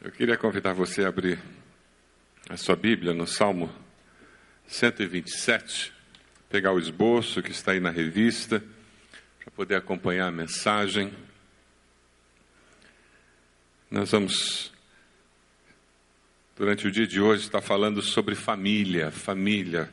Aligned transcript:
Eu 0.00 0.12
queria 0.12 0.36
convidar 0.36 0.74
você 0.74 1.02
a 1.02 1.08
abrir 1.08 1.40
a 2.48 2.56
sua 2.56 2.76
Bíblia 2.76 3.12
no 3.12 3.26
Salmo 3.26 3.68
127, 4.68 5.92
pegar 6.48 6.72
o 6.72 6.78
esboço 6.78 7.42
que 7.42 7.50
está 7.50 7.72
aí 7.72 7.80
na 7.80 7.90
revista, 7.90 8.62
para 9.40 9.50
poder 9.50 9.74
acompanhar 9.74 10.28
a 10.28 10.30
mensagem. 10.30 11.12
Nós 13.90 14.12
vamos, 14.12 14.72
durante 16.56 16.86
o 16.86 16.92
dia 16.92 17.06
de 17.06 17.20
hoje, 17.20 17.42
estar 17.42 17.60
falando 17.60 18.00
sobre 18.00 18.36
família, 18.36 19.10
família, 19.10 19.92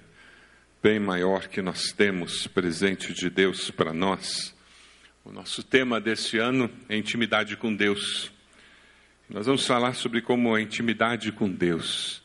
bem 0.84 1.00
maior 1.00 1.48
que 1.48 1.64
nós 1.64 1.92
temos, 1.92 2.46
presente 2.46 3.12
de 3.12 3.28
Deus 3.28 3.72
para 3.72 3.92
nós. 3.92 4.56
O 5.24 5.32
nosso 5.32 5.64
tema 5.64 6.00
desse 6.00 6.38
ano 6.38 6.70
é 6.88 6.96
intimidade 6.96 7.58
com 7.58 7.76
Deus. 7.76 8.35
Nós 9.28 9.48
vamos 9.48 9.66
falar 9.66 9.96
sobre 9.96 10.22
como 10.22 10.54
a 10.54 10.62
intimidade 10.62 11.32
com 11.32 11.50
Deus 11.52 12.24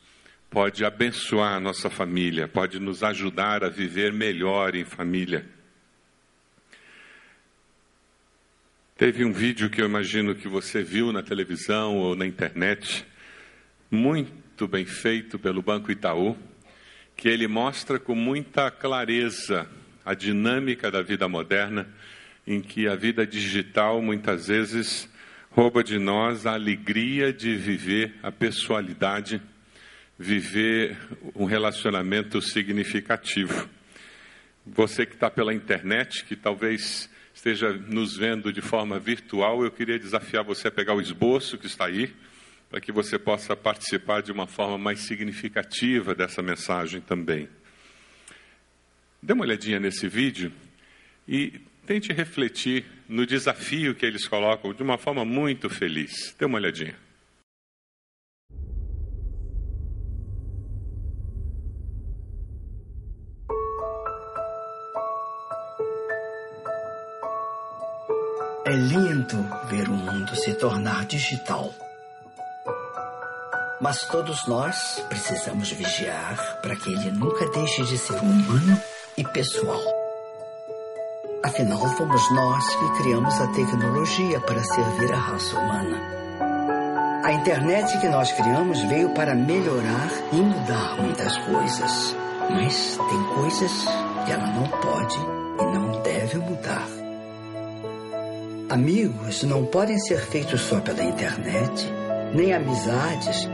pode 0.51 0.85
abençoar 0.85 1.53
a 1.53 1.59
nossa 1.59 1.89
família, 1.89 2.47
pode 2.47 2.79
nos 2.79 3.01
ajudar 3.01 3.63
a 3.63 3.69
viver 3.69 4.13
melhor 4.13 4.75
em 4.75 4.85
família. 4.85 5.43
Teve 8.95 9.25
um 9.25 9.33
vídeo 9.33 9.67
que 9.67 9.81
eu 9.81 9.85
imagino 9.87 10.35
que 10.35 10.47
você 10.47 10.83
viu 10.83 11.11
na 11.11 11.23
televisão 11.23 11.97
ou 11.97 12.15
na 12.15 12.27
internet, 12.27 13.03
muito 13.89 14.67
bem 14.67 14.85
feito 14.85 15.39
pelo 15.39 15.63
Banco 15.63 15.91
Itaú, 15.91 16.37
que 17.17 17.27
ele 17.27 17.47
mostra 17.47 17.97
com 17.97 18.13
muita 18.13 18.69
clareza 18.69 19.67
a 20.05 20.13
dinâmica 20.13 20.91
da 20.91 21.01
vida 21.01 21.27
moderna, 21.27 21.87
em 22.45 22.61
que 22.61 22.87
a 22.87 22.95
vida 22.95 23.25
digital 23.25 24.03
muitas 24.03 24.47
vezes 24.47 25.10
rouba 25.51 25.83
de 25.83 25.99
nós 25.99 26.45
a 26.45 26.53
alegria 26.53 27.33
de 27.33 27.55
viver 27.55 28.15
a 28.23 28.31
pessoalidade, 28.31 29.41
viver 30.17 30.97
um 31.35 31.43
relacionamento 31.43 32.41
significativo. 32.41 33.69
Você 34.65 35.05
que 35.05 35.13
está 35.13 35.29
pela 35.29 35.53
internet, 35.53 36.23
que 36.23 36.37
talvez 36.37 37.09
esteja 37.33 37.73
nos 37.73 38.15
vendo 38.15 38.53
de 38.53 38.61
forma 38.61 38.97
virtual, 38.97 39.63
eu 39.63 39.71
queria 39.71 39.99
desafiar 39.99 40.43
você 40.43 40.69
a 40.69 40.71
pegar 40.71 40.93
o 40.93 41.01
esboço 41.01 41.57
que 41.57 41.67
está 41.67 41.85
aí, 41.85 42.13
para 42.69 42.79
que 42.79 42.91
você 42.91 43.19
possa 43.19 43.53
participar 43.53 44.21
de 44.21 44.31
uma 44.31 44.47
forma 44.47 44.77
mais 44.77 45.01
significativa 45.01 46.15
dessa 46.15 46.41
mensagem 46.41 47.01
também. 47.01 47.49
Dê 49.21 49.33
uma 49.33 49.43
olhadinha 49.43 49.81
nesse 49.81 50.07
vídeo 50.07 50.53
e 51.27 51.59
tente 51.85 52.13
refletir 52.13 52.85
no 53.07 53.25
desafio 53.25 53.95
que 53.95 54.05
eles 54.05 54.27
colocam 54.27 54.73
de 54.73 54.81
uma 54.81 54.97
forma 54.97 55.25
muito 55.25 55.69
feliz. 55.69 56.35
Dê 56.37 56.45
uma 56.45 56.57
olhadinha. 56.57 56.95
É 68.65 68.73
lindo 68.73 69.37
ver 69.69 69.89
o 69.89 69.93
mundo 69.93 70.33
se 70.35 70.53
tornar 70.53 71.05
digital. 71.05 71.73
Mas 73.81 74.05
todos 74.05 74.47
nós 74.47 75.03
precisamos 75.09 75.71
vigiar 75.71 76.61
para 76.61 76.75
que 76.75 76.89
ele 76.93 77.11
nunca 77.11 77.49
deixe 77.49 77.83
de 77.83 77.97
ser 77.97 78.13
humano 78.21 78.79
e 79.17 79.23
pessoal. 79.25 80.00
Afinal, 81.43 81.79
fomos 81.97 82.31
nós 82.33 82.75
que 82.75 83.01
criamos 83.01 83.41
a 83.41 83.47
tecnologia 83.47 84.39
para 84.41 84.63
servir 84.63 85.11
a 85.11 85.17
raça 85.17 85.57
humana. 85.57 85.99
A 87.23 87.33
internet 87.33 87.97
que 87.99 88.07
nós 88.07 88.31
criamos 88.31 88.79
veio 88.83 89.09
para 89.09 89.33
melhorar 89.33 90.09
e 90.31 90.35
mudar 90.35 91.01
muitas 91.01 91.35
coisas. 91.37 92.15
Mas 92.47 92.95
tem 93.09 93.23
coisas 93.35 93.71
que 94.25 94.31
ela 94.31 94.45
não 94.47 94.67
pode 94.67 95.17
e 95.17 95.65
não 95.73 96.01
deve 96.03 96.37
mudar. 96.37 96.87
Amigos 98.69 99.41
não 99.41 99.65
podem 99.65 99.97
ser 99.97 100.19
feitos 100.19 100.61
só 100.61 100.79
pela 100.79 101.03
internet, 101.03 101.91
nem 102.35 102.53
amizades, 102.53 103.49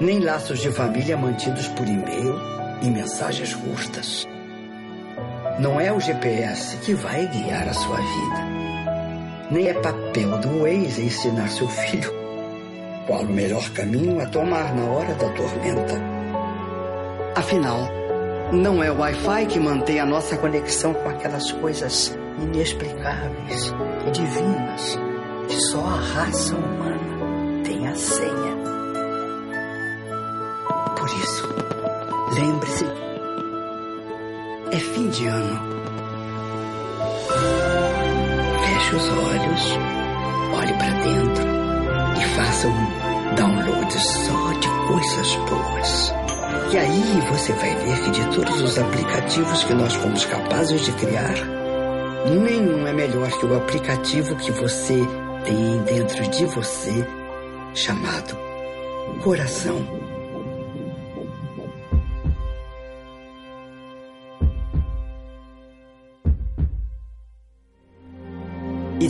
nem 0.00 0.18
laços 0.20 0.60
de 0.60 0.70
família 0.70 1.16
mantidos 1.16 1.68
por 1.68 1.86
e-mail 1.86 2.34
e 2.82 2.88
mensagens 2.88 3.54
curtas. 3.54 4.26
Não 5.58 5.80
é 5.80 5.92
o 5.92 5.98
GPS 5.98 6.76
que 6.78 6.94
vai 6.94 7.26
guiar 7.26 7.68
a 7.68 7.72
sua 7.72 7.96
vida. 7.96 8.48
Nem 9.50 9.68
é 9.68 9.74
papel 9.74 10.38
do 10.38 10.62
Waze 10.62 11.06
ensinar 11.06 11.48
seu 11.48 11.66
filho 11.66 12.12
qual 13.08 13.22
o 13.22 13.32
melhor 13.32 13.68
caminho 13.70 14.20
a 14.20 14.26
tomar 14.26 14.72
na 14.76 14.84
hora 14.84 15.14
da 15.14 15.28
tormenta. 15.30 16.00
Afinal, 17.34 17.88
não 18.52 18.82
é 18.82 18.90
o 18.90 18.98
Wi-Fi 18.98 19.46
que 19.46 19.58
mantém 19.58 19.98
a 19.98 20.06
nossa 20.06 20.36
conexão 20.36 20.94
com 20.94 21.08
aquelas 21.08 21.50
coisas 21.52 22.16
inexplicáveis 22.38 23.74
e 24.06 24.10
divinas 24.10 24.98
que 25.48 25.60
só 25.60 25.80
a 25.80 25.96
raça 25.96 26.54
humana 26.54 27.62
tem 27.64 27.88
a 27.88 27.94
senha. 27.96 28.58
Por 30.96 31.08
isso, 31.08 31.48
lembre-se 32.34 33.07
é 34.70 34.78
fim 34.78 35.08
de 35.08 35.26
ano. 35.26 35.60
Feche 38.64 38.96
os 38.96 39.08
olhos, 39.08 39.78
olhe 40.54 40.72
para 40.74 40.90
dentro 40.90 41.44
e 42.16 42.24
faça 42.36 42.68
um 42.68 43.34
download 43.34 43.92
só 43.92 44.52
de 44.52 44.68
coisas 44.88 45.34
boas. 45.48 46.14
E 46.72 46.76
aí 46.76 47.20
você 47.30 47.52
vai 47.54 47.74
ver 47.76 48.00
que 48.02 48.10
de 48.10 48.36
todos 48.36 48.60
os 48.60 48.78
aplicativos 48.78 49.64
que 49.64 49.74
nós 49.74 49.94
fomos 49.94 50.24
capazes 50.26 50.84
de 50.84 50.92
criar, 50.92 51.34
nenhum 52.26 52.86
é 52.86 52.92
melhor 52.92 53.30
que 53.30 53.46
o 53.46 53.56
aplicativo 53.56 54.36
que 54.36 54.52
você 54.52 55.00
tem 55.44 55.82
dentro 55.84 56.28
de 56.28 56.44
você, 56.46 57.06
chamado 57.74 58.36
Coração. 59.22 60.07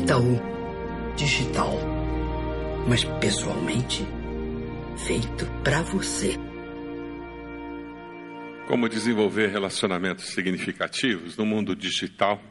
Itaú 0.09 0.41
digital, 1.19 1.79
mas 2.89 3.05
pessoalmente 3.21 4.07
feito 4.97 5.45
para 5.63 5.83
você. 5.83 6.35
Como 8.67 8.89
desenvolver 8.89 9.49
relacionamentos 9.51 10.29
significativos 10.29 11.37
no 11.37 11.45
mundo 11.45 11.77
digital, 11.77 12.43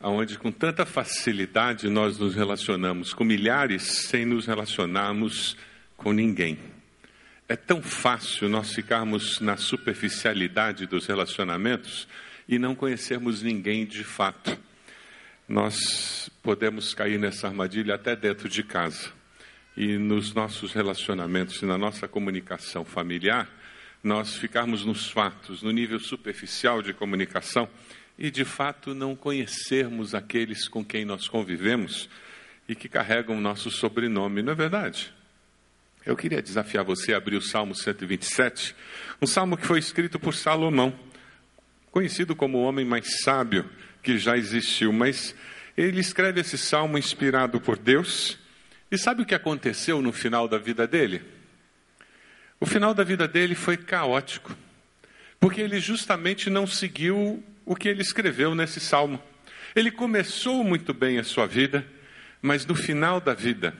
onde 0.00 0.38
com 0.38 0.52
tanta 0.52 0.86
facilidade 0.86 1.88
nós 1.88 2.16
nos 2.16 2.36
relacionamos 2.36 3.12
com 3.12 3.24
milhares 3.24 3.82
sem 3.82 4.24
nos 4.24 4.46
relacionarmos 4.46 5.56
com 5.96 6.12
ninguém. 6.12 6.60
É 7.48 7.56
tão 7.56 7.82
fácil 7.82 8.48
nós 8.48 8.72
ficarmos 8.72 9.40
na 9.40 9.56
superficialidade 9.56 10.86
dos 10.86 11.08
relacionamentos 11.08 12.06
e 12.48 12.56
não 12.56 12.76
conhecermos 12.76 13.42
ninguém 13.42 13.84
de 13.84 14.04
fato 14.04 14.56
nós 15.50 16.30
podemos 16.50 16.92
cair 16.94 17.16
nessa 17.16 17.46
armadilha 17.46 17.94
até 17.94 18.16
dentro 18.16 18.48
de 18.48 18.64
casa. 18.64 19.12
E 19.76 19.96
nos 19.96 20.34
nossos 20.34 20.72
relacionamentos 20.72 21.62
e 21.62 21.64
na 21.64 21.78
nossa 21.78 22.08
comunicação 22.08 22.84
familiar, 22.84 23.48
nós 24.02 24.34
ficarmos 24.34 24.84
nos 24.84 25.08
fatos, 25.08 25.62
no 25.62 25.70
nível 25.70 26.00
superficial 26.00 26.82
de 26.82 26.92
comunicação 26.92 27.68
e 28.18 28.32
de 28.32 28.44
fato 28.44 28.96
não 28.96 29.14
conhecermos 29.14 30.12
aqueles 30.12 30.66
com 30.66 30.84
quem 30.84 31.04
nós 31.04 31.28
convivemos 31.28 32.10
e 32.68 32.74
que 32.74 32.88
carregam 32.88 33.38
o 33.38 33.40
nosso 33.40 33.70
sobrenome, 33.70 34.42
não 34.42 34.50
é 34.50 34.56
verdade? 34.56 35.14
Eu 36.04 36.16
queria 36.16 36.42
desafiar 36.42 36.82
você 36.82 37.14
a 37.14 37.18
abrir 37.18 37.36
o 37.36 37.42
Salmo 37.42 37.76
127, 37.76 38.74
um 39.22 39.26
salmo 39.26 39.56
que 39.56 39.68
foi 39.68 39.78
escrito 39.78 40.18
por 40.18 40.34
Salomão, 40.34 40.98
conhecido 41.92 42.34
como 42.34 42.58
o 42.58 42.62
homem 42.62 42.84
mais 42.84 43.20
sábio 43.20 43.70
que 44.02 44.18
já 44.18 44.36
existiu, 44.36 44.92
mas 44.92 45.32
ele 45.82 46.00
escreve 46.00 46.40
esse 46.40 46.58
salmo 46.58 46.98
inspirado 46.98 47.60
por 47.60 47.78
Deus. 47.78 48.38
E 48.90 48.98
sabe 48.98 49.22
o 49.22 49.26
que 49.26 49.34
aconteceu 49.34 50.02
no 50.02 50.12
final 50.12 50.46
da 50.46 50.58
vida 50.58 50.86
dele? 50.86 51.22
O 52.60 52.66
final 52.66 52.92
da 52.92 53.02
vida 53.02 53.26
dele 53.26 53.54
foi 53.54 53.78
caótico, 53.78 54.54
porque 55.38 55.62
ele 55.62 55.80
justamente 55.80 56.50
não 56.50 56.66
seguiu 56.66 57.42
o 57.64 57.74
que 57.74 57.88
ele 57.88 58.02
escreveu 58.02 58.54
nesse 58.54 58.78
salmo. 58.78 59.22
Ele 59.74 59.90
começou 59.90 60.62
muito 60.62 60.92
bem 60.92 61.18
a 61.18 61.24
sua 61.24 61.46
vida, 61.46 61.86
mas 62.42 62.66
no 62.66 62.74
final 62.74 63.18
da 63.18 63.32
vida, 63.32 63.74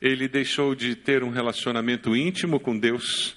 ele 0.00 0.26
deixou 0.26 0.74
de 0.74 0.96
ter 0.96 1.22
um 1.22 1.30
relacionamento 1.30 2.16
íntimo 2.16 2.58
com 2.58 2.76
Deus 2.76 3.36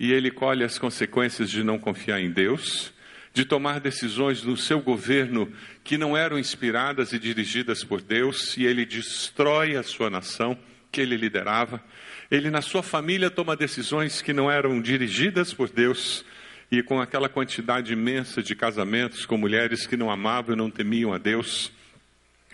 e 0.00 0.10
ele 0.10 0.30
colhe 0.30 0.64
as 0.64 0.76
consequências 0.76 1.48
de 1.48 1.62
não 1.62 1.78
confiar 1.78 2.20
em 2.20 2.32
Deus 2.32 2.92
de 3.32 3.44
tomar 3.44 3.80
decisões 3.80 4.42
no 4.42 4.56
seu 4.56 4.80
governo 4.80 5.52
que 5.84 5.98
não 5.98 6.16
eram 6.16 6.38
inspiradas 6.38 7.12
e 7.12 7.18
dirigidas 7.18 7.84
por 7.84 8.00
Deus, 8.00 8.56
e 8.56 8.64
ele 8.64 8.84
destrói 8.84 9.76
a 9.76 9.82
sua 9.82 10.10
nação 10.10 10.58
que 10.90 11.00
ele 11.00 11.16
liderava. 11.16 11.82
Ele, 12.30 12.50
na 12.50 12.60
sua 12.60 12.82
família, 12.82 13.30
toma 13.30 13.56
decisões 13.56 14.20
que 14.20 14.32
não 14.32 14.50
eram 14.50 14.80
dirigidas 14.80 15.52
por 15.52 15.68
Deus, 15.68 16.24
e 16.70 16.82
com 16.82 17.00
aquela 17.00 17.28
quantidade 17.28 17.92
imensa 17.92 18.42
de 18.42 18.54
casamentos 18.54 19.24
com 19.24 19.38
mulheres 19.38 19.86
que 19.86 19.96
não 19.96 20.10
amavam 20.10 20.54
e 20.54 20.58
não 20.58 20.70
temiam 20.70 21.12
a 21.12 21.18
Deus, 21.18 21.72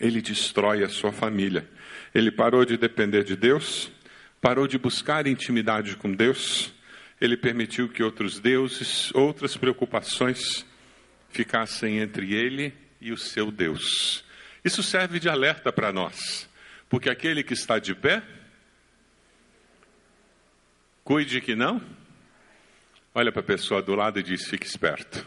ele 0.00 0.20
destrói 0.20 0.84
a 0.84 0.88
sua 0.88 1.12
família. 1.12 1.68
Ele 2.14 2.30
parou 2.30 2.64
de 2.64 2.76
depender 2.76 3.24
de 3.24 3.34
Deus, 3.34 3.90
parou 4.40 4.68
de 4.68 4.78
buscar 4.78 5.26
intimidade 5.26 5.96
com 5.96 6.12
Deus, 6.12 6.72
ele 7.20 7.36
permitiu 7.36 7.88
que 7.88 8.02
outros 8.02 8.38
deuses, 8.40 9.14
outras 9.14 9.56
preocupações 9.56 10.66
ficassem 11.30 11.98
entre 11.98 12.34
ele 12.34 12.74
e 13.00 13.12
o 13.12 13.16
seu 13.16 13.50
Deus. 13.50 14.24
Isso 14.64 14.82
serve 14.82 15.20
de 15.20 15.28
alerta 15.28 15.72
para 15.72 15.92
nós, 15.92 16.48
porque 16.88 17.10
aquele 17.10 17.42
que 17.42 17.52
está 17.52 17.78
de 17.78 17.94
pé, 17.94 18.22
cuide 21.02 21.40
que 21.40 21.54
não. 21.54 21.82
Olha 23.14 23.30
para 23.30 23.42
a 23.42 23.44
pessoa 23.44 23.82
do 23.82 23.94
lado 23.94 24.18
e 24.18 24.22
diz: 24.22 24.48
fique 24.48 24.66
esperto. 24.66 25.24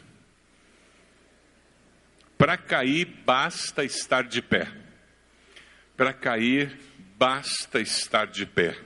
Para 2.38 2.57
cair, 2.57 3.06
basta 3.25 3.83
estar 3.83 4.24
de 4.24 4.42
pé. 4.42 4.68
Para 5.95 6.13
cair, 6.13 6.78
basta 7.18 7.80
estar 7.80 8.28
de 8.28 8.45
pé. 8.45 8.78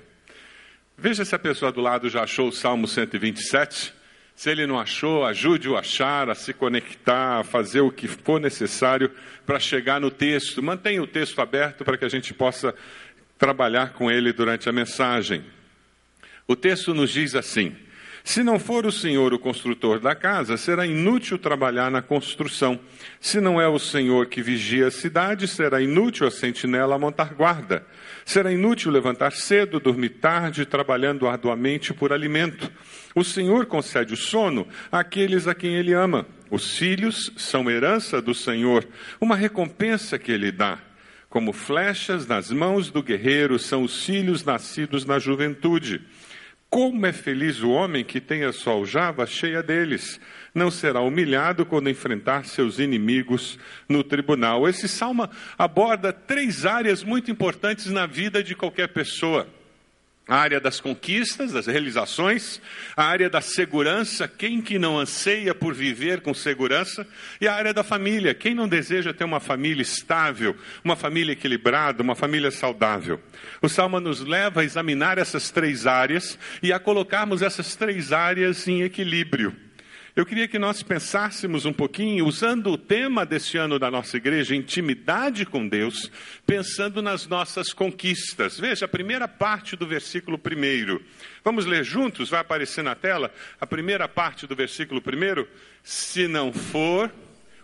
Veja 1.03 1.25
se 1.25 1.33
a 1.33 1.39
pessoa 1.39 1.71
do 1.71 1.81
lado 1.81 2.07
já 2.09 2.21
achou 2.21 2.49
o 2.49 2.51
Salmo 2.51 2.87
127. 2.87 3.91
Se 4.35 4.51
ele 4.51 4.67
não 4.67 4.79
achou, 4.79 5.25
ajude-o 5.25 5.75
a 5.75 5.79
achar, 5.79 6.29
a 6.29 6.35
se 6.35 6.53
conectar, 6.53 7.39
a 7.39 7.43
fazer 7.43 7.81
o 7.81 7.91
que 7.91 8.07
for 8.07 8.39
necessário 8.39 9.09
para 9.43 9.59
chegar 9.59 9.99
no 9.99 10.11
texto. 10.11 10.61
Mantenha 10.61 11.01
o 11.01 11.07
texto 11.07 11.41
aberto 11.41 11.83
para 11.83 11.97
que 11.97 12.05
a 12.05 12.07
gente 12.07 12.35
possa 12.35 12.75
trabalhar 13.35 13.93
com 13.93 14.11
ele 14.11 14.31
durante 14.31 14.69
a 14.69 14.71
mensagem. 14.71 15.43
O 16.47 16.55
texto 16.55 16.93
nos 16.93 17.09
diz 17.09 17.33
assim: 17.33 17.75
se 18.23 18.43
não 18.43 18.59
for 18.59 18.85
o 18.85 18.91
Senhor 18.91 19.33
o 19.33 19.39
construtor 19.39 19.99
da 19.99 20.13
casa, 20.13 20.55
será 20.55 20.85
inútil 20.85 21.37
trabalhar 21.37 21.89
na 21.89 22.01
construção. 22.01 22.79
Se 23.19 23.41
não 23.41 23.59
é 23.59 23.67
o 23.67 23.79
Senhor 23.79 24.27
que 24.27 24.41
vigia 24.41 24.87
a 24.87 24.91
cidade, 24.91 25.47
será 25.47 25.81
inútil 25.81 26.27
a 26.27 26.31
sentinela 26.31 26.99
montar 26.99 27.33
guarda. 27.33 27.85
Será 28.23 28.51
inútil 28.51 28.91
levantar 28.91 29.31
cedo, 29.31 29.79
dormir 29.79 30.09
tarde, 30.09 30.65
trabalhando 30.65 31.27
arduamente 31.27 31.93
por 31.93 32.13
alimento. 32.13 32.71
O 33.15 33.23
Senhor 33.23 33.65
concede 33.65 34.13
o 34.13 34.17
sono 34.17 34.67
àqueles 34.91 35.47
a 35.47 35.55
quem 35.55 35.75
Ele 35.75 35.93
ama. 35.93 36.25
Os 36.49 36.77
filhos 36.77 37.31
são 37.35 37.69
herança 37.69 38.21
do 38.21 38.35
Senhor, 38.35 38.87
uma 39.19 39.35
recompensa 39.35 40.19
que 40.19 40.31
Ele 40.31 40.51
dá. 40.51 40.77
Como 41.29 41.53
flechas 41.53 42.27
nas 42.27 42.51
mãos 42.51 42.91
do 42.91 43.01
guerreiro 43.01 43.57
são 43.57 43.83
os 43.83 44.05
filhos 44.05 44.43
nascidos 44.43 45.05
na 45.05 45.17
juventude. 45.17 46.01
Como 46.71 47.05
é 47.05 47.11
feliz 47.11 47.61
o 47.61 47.69
homem 47.69 48.01
que 48.01 48.21
tem 48.21 48.45
a 48.45 48.53
sua 48.53 48.71
aljava 48.71 49.27
cheia 49.27 49.61
deles. 49.61 50.21
Não 50.55 50.71
será 50.71 51.01
humilhado 51.01 51.65
quando 51.65 51.89
enfrentar 51.89 52.45
seus 52.45 52.79
inimigos 52.79 53.59
no 53.89 54.05
tribunal. 54.05 54.65
Esse 54.69 54.87
salmo 54.87 55.29
aborda 55.57 56.13
três 56.13 56.65
áreas 56.65 57.03
muito 57.03 57.29
importantes 57.29 57.87
na 57.87 58.05
vida 58.05 58.41
de 58.41 58.55
qualquer 58.55 58.87
pessoa 58.87 59.45
a 60.27 60.35
área 60.35 60.59
das 60.59 60.79
conquistas, 60.79 61.51
das 61.51 61.65
realizações, 61.65 62.61
a 62.95 63.03
área 63.03 63.29
da 63.29 63.41
segurança, 63.41 64.27
quem 64.27 64.61
que 64.61 64.77
não 64.77 64.97
anseia 64.97 65.53
por 65.53 65.73
viver 65.73 66.21
com 66.21 66.33
segurança, 66.33 67.05
e 67.39 67.47
a 67.47 67.53
área 67.53 67.73
da 67.73 67.83
família, 67.83 68.33
quem 68.33 68.53
não 68.53 68.67
deseja 68.67 69.13
ter 69.13 69.23
uma 69.23 69.39
família 69.39 69.81
estável, 69.81 70.55
uma 70.83 70.95
família 70.95 71.33
equilibrada, 71.33 72.03
uma 72.03 72.15
família 72.15 72.51
saudável. 72.51 73.19
O 73.61 73.67
Salmo 73.67 73.99
nos 73.99 74.21
leva 74.21 74.61
a 74.61 74.63
examinar 74.63 75.17
essas 75.17 75.49
três 75.49 75.87
áreas 75.87 76.37
e 76.61 76.71
a 76.71 76.79
colocarmos 76.79 77.41
essas 77.41 77.75
três 77.75 78.13
áreas 78.13 78.67
em 78.67 78.83
equilíbrio. 78.83 79.70
Eu 80.13 80.25
queria 80.25 80.45
que 80.45 80.59
nós 80.59 80.83
pensássemos 80.83 81.65
um 81.65 81.71
pouquinho, 81.71 82.25
usando 82.25 82.71
o 82.71 82.77
tema 82.77 83.25
desse 83.25 83.57
ano 83.57 83.79
da 83.79 83.89
nossa 83.89 84.17
igreja, 84.17 84.53
intimidade 84.53 85.45
com 85.45 85.65
Deus, 85.65 86.11
pensando 86.45 87.01
nas 87.01 87.27
nossas 87.27 87.71
conquistas. 87.71 88.59
Veja 88.59 88.83
a 88.83 88.89
primeira 88.89 89.25
parte 89.25 89.77
do 89.77 89.87
versículo 89.87 90.37
primeiro. 90.37 91.01
Vamos 91.45 91.65
ler 91.65 91.85
juntos? 91.85 92.29
Vai 92.29 92.41
aparecer 92.41 92.83
na 92.83 92.93
tela 92.93 93.33
a 93.59 93.65
primeira 93.65 94.05
parte 94.05 94.45
do 94.45 94.53
versículo 94.53 95.01
primeiro. 95.01 95.47
Se 95.81 96.27
não 96.27 96.51
for 96.51 97.09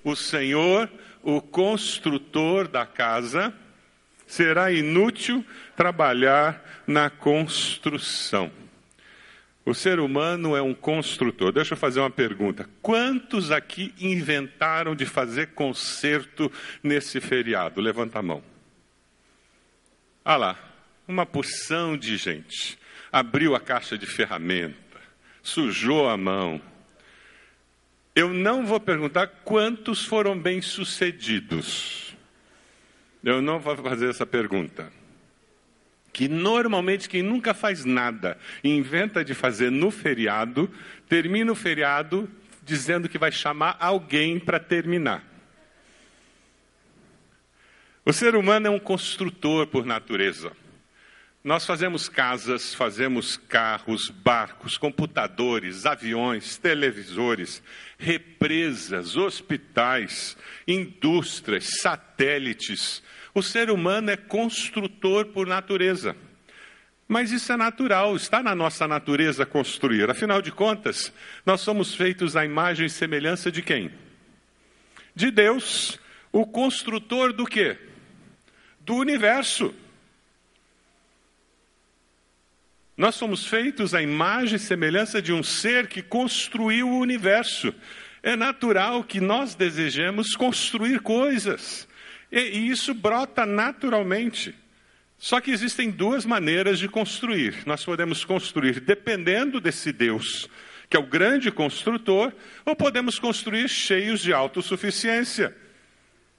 o 0.01 0.15
Senhor 0.15 0.89
o 1.21 1.41
construtor 1.41 2.69
da 2.69 2.85
casa, 2.85 3.53
será 4.25 4.71
inútil 4.71 5.43
trabalhar 5.75 6.63
na 6.87 7.09
construção. 7.09 8.49
O 9.67 9.73
ser 9.73 9.99
humano 9.99 10.55
é 10.55 10.61
um 10.61 10.73
construtor. 10.73 11.51
Deixa 11.51 11.73
eu 11.73 11.77
fazer 11.77 11.99
uma 11.99 12.09
pergunta. 12.09 12.69
Quantos 12.81 13.51
aqui 13.51 13.93
inventaram 13.99 14.95
de 14.95 15.05
fazer 15.05 15.47
conserto 15.47 16.49
nesse 16.81 17.19
feriado? 17.19 17.81
Levanta 17.81 18.19
a 18.19 18.21
mão. 18.21 18.41
Ah 20.23 20.37
lá, 20.37 20.57
uma 21.05 21.25
porção 21.25 21.97
de 21.97 22.15
gente. 22.15 22.79
Abriu 23.11 23.55
a 23.55 23.59
caixa 23.59 23.97
de 23.97 24.05
ferramenta, 24.05 25.01
sujou 25.43 26.07
a 26.07 26.15
mão. 26.15 26.61
Eu 28.15 28.33
não 28.33 28.65
vou 28.65 28.79
perguntar 28.79 29.27
quantos 29.43 30.05
foram 30.05 30.39
bem-sucedidos. 30.39 32.15
Eu 33.21 33.41
não 33.41 33.59
vou 33.59 33.75
fazer 33.75 34.11
essa 34.11 34.25
pergunta 34.25 34.89
que 36.17 36.27
normalmente 36.27 37.07
quem 37.07 37.21
nunca 37.21 37.53
faz 37.53 37.85
nada 37.85 38.39
e 38.63 38.69
inventa 38.69 39.23
de 39.23 39.35
fazer 39.35 39.69
no 39.69 39.91
feriado, 39.91 40.67
termina 41.07 41.51
o 41.51 41.55
feriado 41.55 42.27
dizendo 42.63 43.07
que 43.07 43.19
vai 43.19 43.31
chamar 43.31 43.77
alguém 43.79 44.39
para 44.39 44.59
terminar. 44.59 45.23
O 48.03 48.11
ser 48.11 48.35
humano 48.35 48.65
é 48.65 48.69
um 48.71 48.79
construtor 48.79 49.67
por 49.67 49.85
natureza. 49.85 50.51
Nós 51.43 51.67
fazemos 51.67 52.09
casas, 52.09 52.73
fazemos 52.73 53.37
carros, 53.37 54.09
barcos, 54.09 54.75
computadores, 54.75 55.85
aviões, 55.85 56.57
televisores, 56.57 57.61
represas, 57.95 59.15
hospitais, 59.15 60.35
indústrias, 60.67 61.67
satélites, 61.79 63.03
o 63.37 63.43
ser 63.43 63.69
humano 63.69 64.09
é 64.09 64.17
construtor 64.17 65.27
por 65.27 65.45
natureza. 65.45 66.15
Mas 67.07 67.31
isso 67.31 67.51
é 67.53 67.55
natural, 67.55 68.15
está 68.15 68.41
na 68.41 68.55
nossa 68.55 68.87
natureza 68.87 69.45
construir. 69.45 70.09
Afinal 70.09 70.41
de 70.41 70.51
contas, 70.51 71.13
nós 71.45 71.61
somos 71.61 71.93
feitos 71.93 72.35
à 72.35 72.43
imagem 72.43 72.87
e 72.87 72.89
semelhança 72.89 73.51
de 73.51 73.61
quem? 73.61 73.91
De 75.15 75.31
Deus, 75.31 75.99
o 76.31 76.45
construtor 76.45 77.31
do 77.31 77.45
quê? 77.45 77.77
Do 78.81 78.95
universo. 78.95 79.73
Nós 82.97 83.15
somos 83.15 83.45
feitos 83.45 83.93
à 83.93 84.01
imagem 84.01 84.55
e 84.55 84.59
semelhança 84.59 85.21
de 85.21 85.31
um 85.31 85.43
ser 85.43 85.87
que 85.87 86.01
construiu 86.01 86.89
o 86.89 86.99
universo. 86.99 87.73
É 88.23 88.35
natural 88.35 89.03
que 89.03 89.21
nós 89.21 89.53
desejemos 89.53 90.35
construir 90.35 90.99
coisas. 91.01 91.87
E, 92.31 92.39
e 92.39 92.69
isso 92.69 92.93
brota 92.93 93.45
naturalmente. 93.45 94.55
Só 95.17 95.41
que 95.41 95.51
existem 95.51 95.89
duas 95.89 96.25
maneiras 96.25 96.77
de 96.77 96.87
construir. 96.87 97.65
Nós 97.65 97.83
podemos 97.83 98.23
construir 98.23 98.79
dependendo 98.79 99.59
desse 99.59 99.91
Deus, 99.91 100.47
que 100.89 100.95
é 100.95 100.99
o 100.99 101.07
grande 101.07 101.51
construtor, 101.51 102.31
ou 102.65 102.75
podemos 102.75 103.17
construir 103.17 103.67
cheios 103.67 104.21
de 104.21 104.31
autossuficiência. 104.31 105.55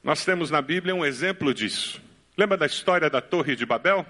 Nós 0.03 0.25
temos 0.25 0.51
na 0.51 0.63
Bíblia 0.63 0.95
um 0.95 1.05
exemplo 1.05 1.53
disso. 1.53 2.01
Lembra 2.37 2.57
da 2.57 2.67
história 2.67 3.11
da 3.11 3.21
Torre 3.21 3.57
de 3.57 3.67
Babel? 3.67 4.07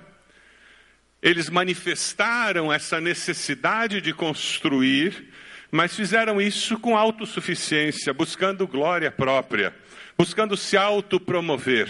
Eles 1.22 1.48
manifestaram 1.48 2.70
essa 2.72 3.00
necessidade 3.00 4.00
de 4.00 4.12
construir, 4.12 5.32
mas 5.70 5.96
fizeram 5.96 6.40
isso 6.40 6.78
com 6.78 6.96
autossuficiência, 6.96 8.12
buscando 8.12 8.68
glória 8.68 9.10
própria 9.10 9.74
buscando 10.18 10.56
se 10.56 10.76
autopromover. 10.76 11.88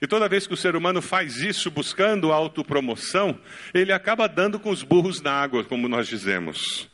E 0.00 0.06
toda 0.06 0.28
vez 0.28 0.46
que 0.46 0.54
o 0.54 0.56
ser 0.56 0.74
humano 0.74 1.02
faz 1.02 1.36
isso 1.36 1.70
buscando 1.70 2.32
autopromoção, 2.32 3.38
ele 3.74 3.92
acaba 3.92 4.26
dando 4.26 4.58
com 4.58 4.70
os 4.70 4.82
burros 4.82 5.20
na 5.20 5.32
água, 5.32 5.62
como 5.62 5.86
nós 5.86 6.08
dizemos. 6.08 6.88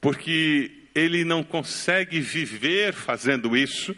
Porque 0.00 0.88
ele 0.94 1.24
não 1.24 1.42
consegue 1.42 2.20
viver 2.20 2.92
fazendo 2.92 3.56
isso 3.56 3.96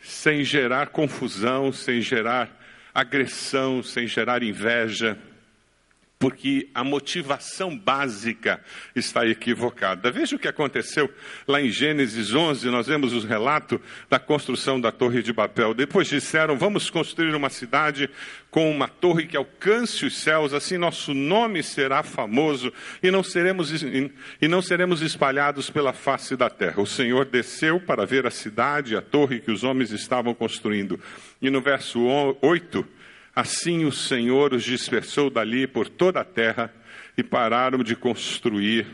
sem 0.00 0.44
gerar 0.44 0.86
confusão, 0.86 1.72
sem 1.72 2.00
gerar 2.00 2.58
agressão, 2.94 3.82
sem 3.82 4.06
gerar 4.06 4.42
inveja. 4.42 5.18
Porque 6.20 6.68
a 6.74 6.84
motivação 6.84 7.74
básica 7.74 8.62
está 8.94 9.26
equivocada. 9.26 10.12
Veja 10.12 10.36
o 10.36 10.38
que 10.38 10.46
aconteceu 10.46 11.10
lá 11.48 11.62
em 11.62 11.70
Gênesis 11.70 12.34
11, 12.34 12.68
nós 12.68 12.86
vemos 12.86 13.14
o 13.14 13.26
relato 13.26 13.80
da 14.08 14.18
construção 14.18 14.78
da 14.78 14.92
Torre 14.92 15.22
de 15.22 15.32
Babel. 15.32 15.72
Depois 15.72 16.08
disseram: 16.08 16.58
Vamos 16.58 16.90
construir 16.90 17.34
uma 17.34 17.48
cidade 17.48 18.10
com 18.50 18.70
uma 18.70 18.86
torre 18.86 19.26
que 19.26 19.36
alcance 19.36 20.04
os 20.04 20.18
céus, 20.18 20.52
assim 20.52 20.76
nosso 20.76 21.14
nome 21.14 21.62
será 21.62 22.02
famoso 22.02 22.70
e 23.02 23.10
não 23.10 23.22
seremos, 23.22 23.82
e 23.82 24.46
não 24.46 24.60
seremos 24.60 25.00
espalhados 25.00 25.70
pela 25.70 25.94
face 25.94 26.36
da 26.36 26.50
terra. 26.50 26.82
O 26.82 26.86
Senhor 26.86 27.24
desceu 27.24 27.80
para 27.80 28.04
ver 28.04 28.26
a 28.26 28.30
cidade, 28.30 28.94
a 28.94 29.00
torre 29.00 29.40
que 29.40 29.50
os 29.50 29.64
homens 29.64 29.90
estavam 29.90 30.34
construindo. 30.34 31.00
E 31.40 31.48
no 31.48 31.62
verso 31.62 31.98
8 32.42 32.99
Assim 33.34 33.84
o 33.84 33.92
Senhor 33.92 34.52
os 34.52 34.64
dispersou 34.64 35.30
dali 35.30 35.66
por 35.66 35.88
toda 35.88 36.20
a 36.20 36.24
terra 36.24 36.72
e 37.16 37.22
pararam 37.22 37.82
de 37.82 37.94
construir 37.94 38.86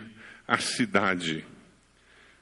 a 0.47 0.59
cidade. 0.59 1.45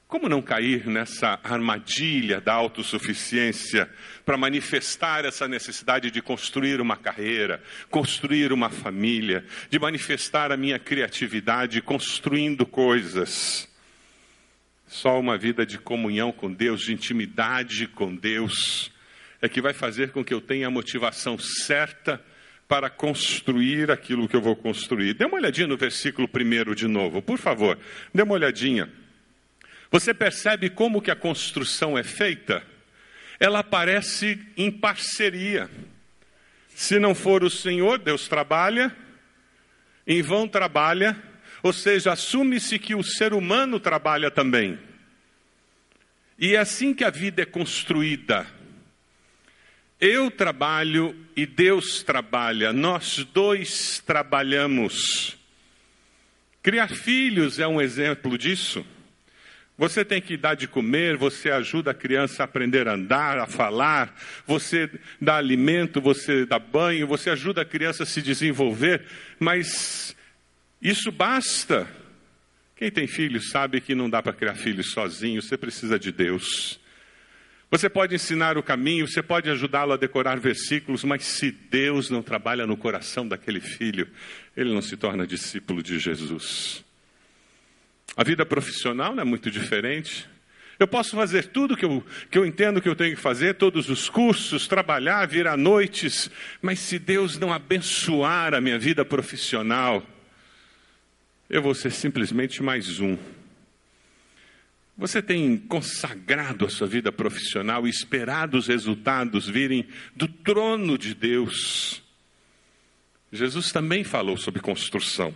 Como 0.07 0.29
não 0.29 0.41
cair 0.41 0.85
nessa 0.85 1.39
armadilha 1.43 2.39
da 2.39 2.53
autossuficiência 2.53 3.89
para 4.23 4.37
manifestar 4.37 5.25
essa 5.25 5.47
necessidade 5.47 6.11
de 6.11 6.21
construir 6.21 6.79
uma 6.79 6.95
carreira, 6.95 7.61
construir 7.89 8.53
uma 8.53 8.69
família, 8.69 9.43
de 9.69 9.79
manifestar 9.79 10.51
a 10.51 10.57
minha 10.57 10.77
criatividade 10.77 11.81
construindo 11.81 12.65
coisas? 12.65 13.67
Só 14.87 15.19
uma 15.19 15.37
vida 15.37 15.65
de 15.65 15.79
comunhão 15.79 16.31
com 16.31 16.53
Deus, 16.53 16.81
de 16.81 16.93
intimidade 16.93 17.87
com 17.87 18.15
Deus, 18.15 18.91
é 19.45 19.49
que 19.49 19.61
vai 19.61 19.73
fazer 19.73 20.11
com 20.11 20.23
que 20.23 20.33
eu 20.33 20.41
tenha 20.41 20.67
a 20.67 20.71
motivação 20.71 21.37
certa 21.37 22.21
para 22.67 22.89
construir 22.89 23.91
aquilo 23.91 24.27
que 24.27 24.35
eu 24.35 24.41
vou 24.41 24.55
construir. 24.55 25.13
Dê 25.13 25.25
uma 25.25 25.37
olhadinha 25.37 25.67
no 25.67 25.77
versículo 25.77 26.27
primeiro 26.27 26.75
de 26.75 26.87
novo, 26.87 27.21
por 27.21 27.37
favor. 27.37 27.77
Dê 28.13 28.23
uma 28.23 28.33
olhadinha. 28.33 28.89
Você 29.91 30.13
percebe 30.13 30.69
como 30.69 31.01
que 31.01 31.11
a 31.11 31.15
construção 31.15 31.97
é 31.97 32.03
feita? 32.03 32.63
Ela 33.39 33.59
aparece 33.59 34.39
em 34.57 34.71
parceria. 34.71 35.69
Se 36.69 36.99
não 36.99 37.13
for 37.13 37.43
o 37.43 37.49
Senhor, 37.49 37.99
Deus 37.99 38.27
trabalha, 38.27 38.95
em 40.07 40.21
vão 40.21 40.47
trabalha, 40.47 41.15
ou 41.61 41.71
seja, 41.71 42.11
assume-se 42.11 42.77
que 42.79 42.95
o 42.95 43.03
ser 43.03 43.33
humano 43.33 43.79
trabalha 43.79 44.29
também. 44.29 44.77
E 46.37 46.55
é 46.55 46.59
assim 46.59 46.93
que 46.93 47.03
a 47.03 47.09
vida 47.09 47.41
é 47.41 47.45
construída. 47.45 48.45
Eu 49.99 50.29
trabalho 50.29 51.15
e 51.35 51.45
Deus 51.45 52.03
trabalha, 52.03 52.73
nós 52.73 53.25
dois 53.33 53.99
trabalhamos. 54.05 55.37
Criar 56.61 56.89
filhos 56.89 57.59
é 57.59 57.67
um 57.67 57.79
exemplo 57.79 58.37
disso. 58.37 58.85
Você 59.77 60.03
tem 60.05 60.21
que 60.21 60.37
dar 60.37 60.55
de 60.55 60.67
comer, 60.67 61.17
você 61.17 61.49
ajuda 61.49 61.91
a 61.91 61.93
criança 61.93 62.43
a 62.43 62.45
aprender 62.45 62.87
a 62.87 62.93
andar, 62.93 63.37
a 63.37 63.45
falar, 63.45 64.15
você 64.47 64.89
dá 65.19 65.35
alimento, 65.35 65.99
você 65.99 66.45
dá 66.45 66.57
banho, 66.57 67.07
você 67.07 67.29
ajuda 67.29 67.61
a 67.61 67.65
criança 67.65 68.03
a 68.03 68.05
se 68.05 68.21
desenvolver, 68.21 69.03
mas 69.37 70.15
isso 70.81 71.11
basta. 71.11 71.87
Quem 72.75 72.89
tem 72.89 73.07
filhos 73.07 73.49
sabe 73.49 73.81
que 73.81 73.95
não 73.95 74.09
dá 74.09 74.21
para 74.21 74.33
criar 74.33 74.55
filhos 74.55 74.91
sozinho, 74.91 75.41
você 75.41 75.57
precisa 75.57 75.99
de 75.99 76.11
Deus. 76.11 76.79
Você 77.75 77.89
pode 77.89 78.15
ensinar 78.15 78.57
o 78.57 78.63
caminho, 78.63 79.05
você 79.05 79.21
pode 79.21 79.49
ajudá-lo 79.49 79.91
a 79.91 79.97
decorar 79.97 80.39
versículos, 80.39 81.03
mas 81.03 81.25
se 81.25 81.51
Deus 81.51 82.09
não 82.09 82.21
trabalha 82.21 82.65
no 82.65 82.77
coração 82.77 83.27
daquele 83.27 83.59
filho, 83.59 84.07
ele 84.55 84.73
não 84.73 84.81
se 84.81 84.95
torna 84.95 85.27
discípulo 85.27 85.83
de 85.83 85.99
Jesus. 85.99 86.85
A 88.15 88.23
vida 88.23 88.45
profissional 88.45 89.13
não 89.13 89.21
é 89.21 89.25
muito 89.25 89.51
diferente. 89.51 90.25
Eu 90.79 90.87
posso 90.87 91.17
fazer 91.17 91.47
tudo 91.47 91.75
que 91.75 91.83
eu, 91.83 92.01
que 92.31 92.37
eu 92.37 92.45
entendo 92.45 92.81
que 92.81 92.87
eu 92.87 92.95
tenho 92.95 93.13
que 93.13 93.21
fazer, 93.21 93.55
todos 93.55 93.89
os 93.89 94.07
cursos, 94.07 94.69
trabalhar, 94.69 95.27
vir 95.27 95.45
à 95.45 95.57
noites, 95.57 96.31
mas 96.61 96.79
se 96.79 96.97
Deus 96.97 97.37
não 97.37 97.51
abençoar 97.51 98.53
a 98.53 98.61
minha 98.61 98.79
vida 98.79 99.03
profissional, 99.03 100.01
eu 101.49 101.61
vou 101.61 101.75
ser 101.75 101.91
simplesmente 101.91 102.63
mais 102.63 103.01
um 103.01 103.17
você 104.97 105.21
tem 105.21 105.57
consagrado 105.57 106.65
a 106.65 106.69
sua 106.69 106.87
vida 106.87 107.11
profissional 107.11 107.85
e 107.85 107.89
esperado 107.89 108.57
os 108.57 108.67
resultados 108.67 109.47
virem 109.47 109.85
do 110.15 110.27
trono 110.27 110.97
de 110.97 111.13
Deus? 111.13 112.01
Jesus 113.31 113.71
também 113.71 114.03
falou 114.03 114.37
sobre 114.37 114.61
construção. 114.61 115.35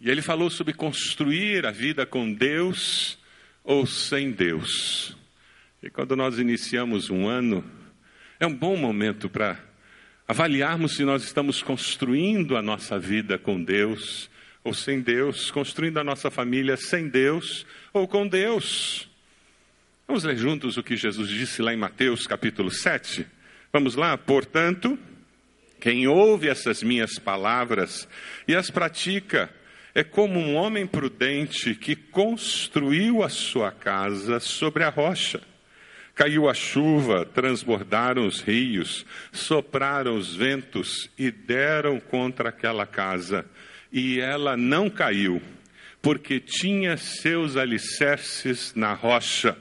E 0.00 0.08
ele 0.08 0.22
falou 0.22 0.48
sobre 0.48 0.72
construir 0.72 1.66
a 1.66 1.70
vida 1.70 2.06
com 2.06 2.32
Deus 2.32 3.18
ou 3.62 3.86
sem 3.86 4.30
Deus. 4.30 5.16
E 5.82 5.90
quando 5.90 6.16
nós 6.16 6.38
iniciamos 6.38 7.10
um 7.10 7.28
ano, 7.28 7.64
é 8.40 8.46
um 8.46 8.54
bom 8.54 8.76
momento 8.76 9.28
para 9.28 9.60
avaliarmos 10.26 10.96
se 10.96 11.04
nós 11.04 11.24
estamos 11.24 11.62
construindo 11.62 12.56
a 12.56 12.62
nossa 12.62 12.98
vida 12.98 13.36
com 13.36 13.62
Deus 13.62 14.30
ou 14.68 14.74
sem 14.74 15.00
Deus, 15.00 15.50
construindo 15.50 15.98
a 15.98 16.04
nossa 16.04 16.30
família 16.30 16.76
sem 16.76 17.08
Deus 17.08 17.66
ou 17.90 18.06
com 18.06 18.28
Deus. 18.28 19.08
Vamos 20.06 20.24
ler 20.24 20.36
juntos 20.36 20.76
o 20.76 20.82
que 20.82 20.94
Jesus 20.94 21.30
disse 21.30 21.62
lá 21.62 21.72
em 21.72 21.76
Mateus 21.76 22.26
capítulo 22.26 22.70
7. 22.70 23.26
Vamos 23.72 23.94
lá, 23.94 24.18
portanto, 24.18 24.98
quem 25.80 26.06
ouve 26.06 26.48
essas 26.48 26.82
minhas 26.82 27.18
palavras 27.18 28.06
e 28.46 28.54
as 28.54 28.70
pratica 28.70 29.48
é 29.94 30.04
como 30.04 30.38
um 30.38 30.54
homem 30.54 30.86
prudente 30.86 31.74
que 31.74 31.96
construiu 31.96 33.22
a 33.22 33.30
sua 33.30 33.72
casa 33.72 34.38
sobre 34.38 34.84
a 34.84 34.90
rocha. 34.90 35.40
Caiu 36.14 36.46
a 36.46 36.52
chuva, 36.52 37.24
transbordaram 37.24 38.26
os 38.26 38.42
rios, 38.42 39.06
sopraram 39.32 40.14
os 40.14 40.36
ventos 40.36 41.08
e 41.16 41.30
deram 41.30 41.98
contra 41.98 42.50
aquela 42.50 42.84
casa 42.84 43.46
e 43.92 44.20
ela 44.20 44.56
não 44.56 44.90
caiu, 44.90 45.42
porque 46.00 46.40
tinha 46.40 46.96
seus 46.96 47.56
alicerces 47.56 48.74
na 48.74 48.92
rocha. 48.92 49.56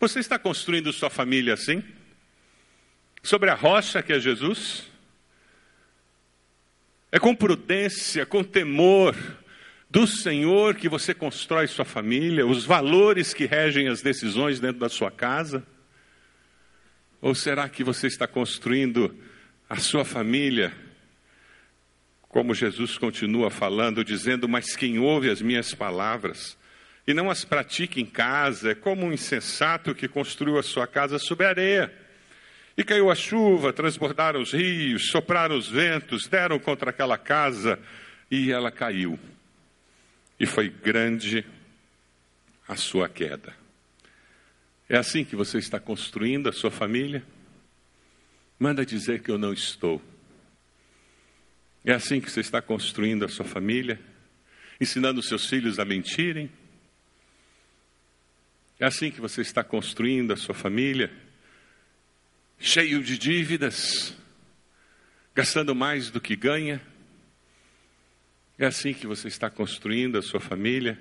Você 0.00 0.18
está 0.18 0.38
construindo 0.38 0.92
sua 0.92 1.10
família 1.10 1.54
assim? 1.54 1.82
Sobre 3.22 3.50
a 3.50 3.54
rocha 3.54 4.02
que 4.02 4.12
é 4.12 4.18
Jesus? 4.18 4.90
É 7.10 7.18
com 7.18 7.34
prudência, 7.34 8.24
com 8.24 8.42
temor 8.42 9.14
do 9.90 10.06
Senhor 10.06 10.74
que 10.74 10.88
você 10.88 11.12
constrói 11.12 11.66
sua 11.66 11.84
família, 11.84 12.46
os 12.46 12.64
valores 12.64 13.34
que 13.34 13.44
regem 13.44 13.88
as 13.88 14.00
decisões 14.00 14.58
dentro 14.58 14.80
da 14.80 14.88
sua 14.88 15.10
casa? 15.10 15.62
Ou 17.20 17.34
será 17.34 17.68
que 17.68 17.84
você 17.84 18.06
está 18.06 18.26
construindo 18.26 19.14
a 19.68 19.76
sua 19.76 20.04
família 20.04 20.72
como 22.32 22.54
Jesus 22.54 22.96
continua 22.96 23.50
falando, 23.50 24.02
dizendo: 24.02 24.48
Mas 24.48 24.74
quem 24.74 24.98
ouve 24.98 25.30
as 25.30 25.40
minhas 25.40 25.72
palavras 25.72 26.58
e 27.06 27.12
não 27.12 27.30
as 27.30 27.44
pratica 27.44 28.00
em 28.00 28.06
casa 28.06 28.72
é 28.72 28.74
como 28.74 29.06
um 29.06 29.12
insensato 29.12 29.94
que 29.94 30.08
construiu 30.08 30.58
a 30.58 30.62
sua 30.62 30.86
casa 30.86 31.18
sobre 31.18 31.46
areia. 31.46 31.92
E 32.76 32.82
caiu 32.82 33.10
a 33.10 33.14
chuva, 33.14 33.70
transbordaram 33.70 34.40
os 34.40 34.52
rios, 34.52 35.10
sopraram 35.10 35.58
os 35.58 35.68
ventos, 35.68 36.26
deram 36.26 36.58
contra 36.58 36.88
aquela 36.88 37.18
casa 37.18 37.78
e 38.30 38.50
ela 38.50 38.72
caiu. 38.72 39.18
E 40.40 40.46
foi 40.46 40.70
grande 40.70 41.44
a 42.66 42.76
sua 42.76 43.10
queda. 43.10 43.54
É 44.88 44.96
assim 44.96 45.22
que 45.22 45.36
você 45.36 45.58
está 45.58 45.78
construindo 45.78 46.48
a 46.48 46.52
sua 46.52 46.70
família? 46.70 47.22
Manda 48.58 48.86
dizer 48.86 49.20
que 49.20 49.30
eu 49.30 49.36
não 49.36 49.52
estou. 49.52 50.00
É 51.84 51.92
assim 51.92 52.20
que 52.20 52.30
você 52.30 52.40
está 52.40 52.62
construindo 52.62 53.24
a 53.24 53.28
sua 53.28 53.44
família? 53.44 54.00
Ensinando 54.80 55.22
seus 55.22 55.46
filhos 55.48 55.80
a 55.80 55.84
mentirem? 55.84 56.50
É 58.78 58.86
assim 58.86 59.10
que 59.10 59.20
você 59.20 59.40
está 59.40 59.64
construindo 59.64 60.32
a 60.32 60.36
sua 60.36 60.54
família? 60.54 61.12
Cheio 62.58 63.02
de 63.02 63.18
dívidas? 63.18 64.16
Gastando 65.34 65.74
mais 65.74 66.10
do 66.10 66.20
que 66.20 66.36
ganha? 66.36 66.80
É 68.56 68.66
assim 68.66 68.94
que 68.94 69.06
você 69.06 69.26
está 69.26 69.50
construindo 69.50 70.18
a 70.18 70.22
sua 70.22 70.38
família? 70.38 70.96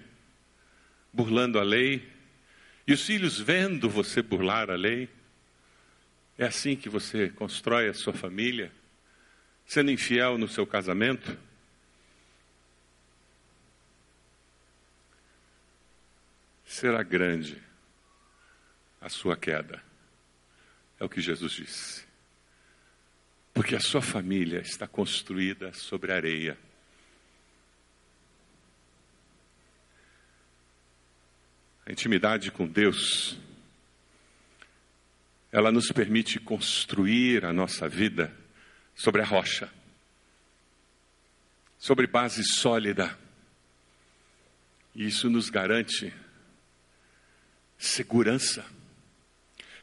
Burlando 1.14 1.60
a 1.60 1.64
lei? 1.64 2.08
E 2.88 2.94
os 2.94 3.06
filhos 3.06 3.40
vendo 3.40 3.88
você 3.88 4.24
burlar 4.24 4.72
a 4.72 4.76
lei? 4.76 5.08
É 6.40 6.46
assim 6.46 6.76
que 6.76 6.90
você 6.90 7.30
constrói 7.30 7.88
a 7.88 7.94
sua 7.94 8.14
família? 8.14 8.72
sendo 9.72 9.90
infiel 9.90 10.38
no 10.38 10.50
seu 10.50 10.68
casamento? 10.68 11.40
Será 16.66 17.02
grande 17.04 17.58
a 19.00 19.08
sua 19.08 19.38
queda. 19.38 19.82
É 21.00 21.06
o 21.06 21.10
que 21.10 21.22
Jesus 21.22 21.54
disse. 21.54 22.06
Porque 23.54 23.74
a 23.74 23.80
sua 23.80 24.02
família 24.02 24.60
está 24.60 24.90
construída 24.90 25.72
sobre 25.72 26.12
areia. 26.12 26.58
A 31.86 31.94
intimidade 31.94 32.52
com 32.52 32.68
Deus, 32.68 33.40
ela 35.50 35.72
nos 35.72 35.94
permite 35.94 36.42
construir 36.42 37.46
a 37.46 37.54
nossa 37.54 37.88
vida 37.88 38.41
sobre 39.02 39.20
a 39.24 39.26
rocha, 39.26 39.68
sobre 41.80 42.06
base 42.06 42.44
sólida. 42.44 43.18
E 44.94 45.08
isso 45.08 45.28
nos 45.28 45.50
garante 45.50 46.14
segurança, 47.80 48.64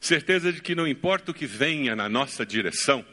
certeza 0.01 0.53
de 0.53 0.63
que 0.63 0.73
não 0.73 0.87
importa 0.87 1.33
o 1.33 1.35
que 1.35 1.47
venha 1.47 1.97
na 1.97 2.09
nossa 2.09 2.47
direção, 2.47 3.05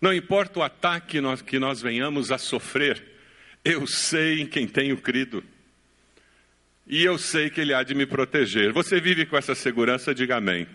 não 0.00 0.10
importa 0.10 0.58
o 0.58 0.62
ataque 0.62 1.20
que 1.44 1.58
nós 1.60 1.82
venhamos 1.82 2.32
a 2.32 2.38
sofrer, 2.38 3.04
eu 3.62 3.86
sei 3.86 4.40
em 4.40 4.46
quem 4.46 4.66
tenho 4.66 4.96
crido. 4.96 5.44
E 6.86 7.04
eu 7.04 7.18
sei 7.18 7.50
que 7.50 7.60
Ele 7.60 7.74
há 7.74 7.82
de 7.82 7.94
me 7.94 8.06
proteger. 8.06 8.72
Você 8.72 9.00
vive 9.00 9.26
com 9.26 9.36
essa 9.36 9.54
segurança? 9.54 10.14
Diga 10.14 10.36
amém. 10.36 10.66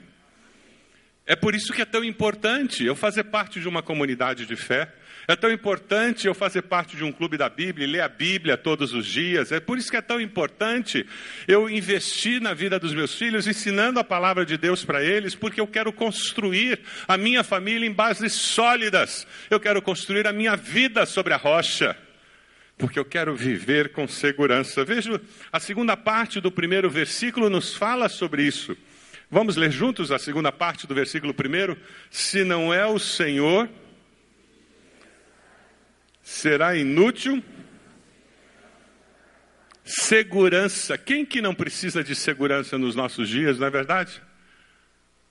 É 1.32 1.36
por 1.38 1.56
isso 1.56 1.72
que 1.72 1.82
é 1.82 1.86
tão 1.86 2.04
importante 2.04 2.84
eu 2.84 2.94
fazer 2.94 3.24
parte 3.24 3.62
de 3.62 3.66
uma 3.66 3.82
comunidade 3.82 4.46
de 4.46 4.58
fé. 4.58 4.92
É 5.26 5.34
tão 5.34 5.50
importante 5.50 6.28
eu 6.28 6.34
fazer 6.34 6.64
parte 6.64 6.98
de 6.98 7.06
um 7.06 7.12
clube 7.14 7.38
da 7.38 7.48
Bíblia, 7.48 7.88
ler 7.88 8.02
a 8.02 8.10
Bíblia 8.10 8.58
todos 8.58 8.94
os 8.94 9.06
dias. 9.06 9.50
É 9.50 9.58
por 9.58 9.78
isso 9.78 9.90
que 9.90 9.96
é 9.96 10.02
tão 10.02 10.20
importante 10.20 11.08
eu 11.48 11.70
investir 11.70 12.42
na 12.42 12.54
vida 12.54 12.78
dos 12.78 12.94
meus 12.94 13.16
filhos, 13.16 13.48
ensinando 13.48 13.98
a 13.98 14.04
palavra 14.04 14.46
de 14.46 14.58
Deus 14.58 14.84
para 14.84 15.02
eles, 15.02 15.34
porque 15.34 15.62
eu 15.62 15.68
quero 15.68 15.94
construir 15.94 16.82
a 17.08 17.16
minha 17.16 17.46
família 17.46 17.88
em 17.88 17.94
bases 17.94 18.34
sólidas. 18.34 19.26
Eu 19.50 19.58
quero 19.62 19.82
construir 19.82 20.28
a 20.28 20.34
minha 20.34 20.58
vida 20.58 21.06
sobre 21.06 21.34
a 21.34 21.38
rocha 21.38 21.96
porque 22.78 22.98
eu 22.98 23.06
quero 23.06 23.36
viver 23.36 23.92
com 23.92 24.08
segurança. 24.08 24.84
Veja, 24.84 25.22
a 25.52 25.60
segunda 25.60 25.96
parte 25.96 26.42
do 26.42 26.52
primeiro 26.52 26.90
versículo 26.90 27.48
nos 27.48 27.76
fala 27.76 28.10
sobre 28.10 28.42
isso. 28.44 28.76
Vamos 29.34 29.56
ler 29.56 29.72
juntos 29.72 30.12
a 30.12 30.20
segunda 30.20 30.52
parte 30.52 30.86
do 30.86 30.94
versículo 30.94 31.34
primeiro? 31.34 31.80
Se 32.10 32.44
não 32.44 32.74
é 32.74 32.86
o 32.86 33.00
Senhor, 33.00 33.70
será 36.22 36.76
inútil. 36.76 37.42
Segurança. 39.86 40.98
Quem 40.98 41.26
que 41.26 41.42
não 41.42 41.56
precisa 41.56 42.04
de 42.04 42.14
segurança 42.14 42.78
nos 42.78 42.94
nossos 42.94 43.30
dias, 43.30 43.58
não 43.58 43.68
é 43.68 43.70
verdade? 43.70 44.22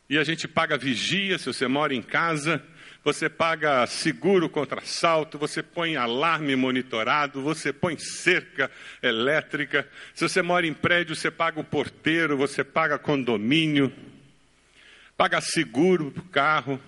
E 0.08 0.16
a 0.16 0.24
gente 0.24 0.48
paga 0.48 0.78
vigia 0.78 1.38
se 1.38 1.44
você 1.44 1.68
mora 1.68 1.94
em 1.94 2.00
casa, 2.00 2.62
você 3.02 3.28
paga 3.28 3.86
seguro 3.86 4.48
contra 4.48 4.80
assalto, 4.80 5.38
você 5.38 5.62
põe 5.62 5.96
alarme 5.96 6.54
monitorado, 6.54 7.40
você 7.40 7.72
põe 7.72 7.98
cerca 7.98 8.70
elétrica. 9.02 9.88
Se 10.14 10.28
você 10.28 10.42
mora 10.42 10.66
em 10.66 10.74
prédio, 10.74 11.16
você 11.16 11.30
paga 11.30 11.58
o 11.58 11.64
porteiro, 11.64 12.36
você 12.36 12.62
paga 12.62 12.98
condomínio, 12.98 13.92
paga 15.16 15.40
seguro 15.40 16.10
para 16.10 16.22
o 16.22 16.28
carro. 16.28 16.82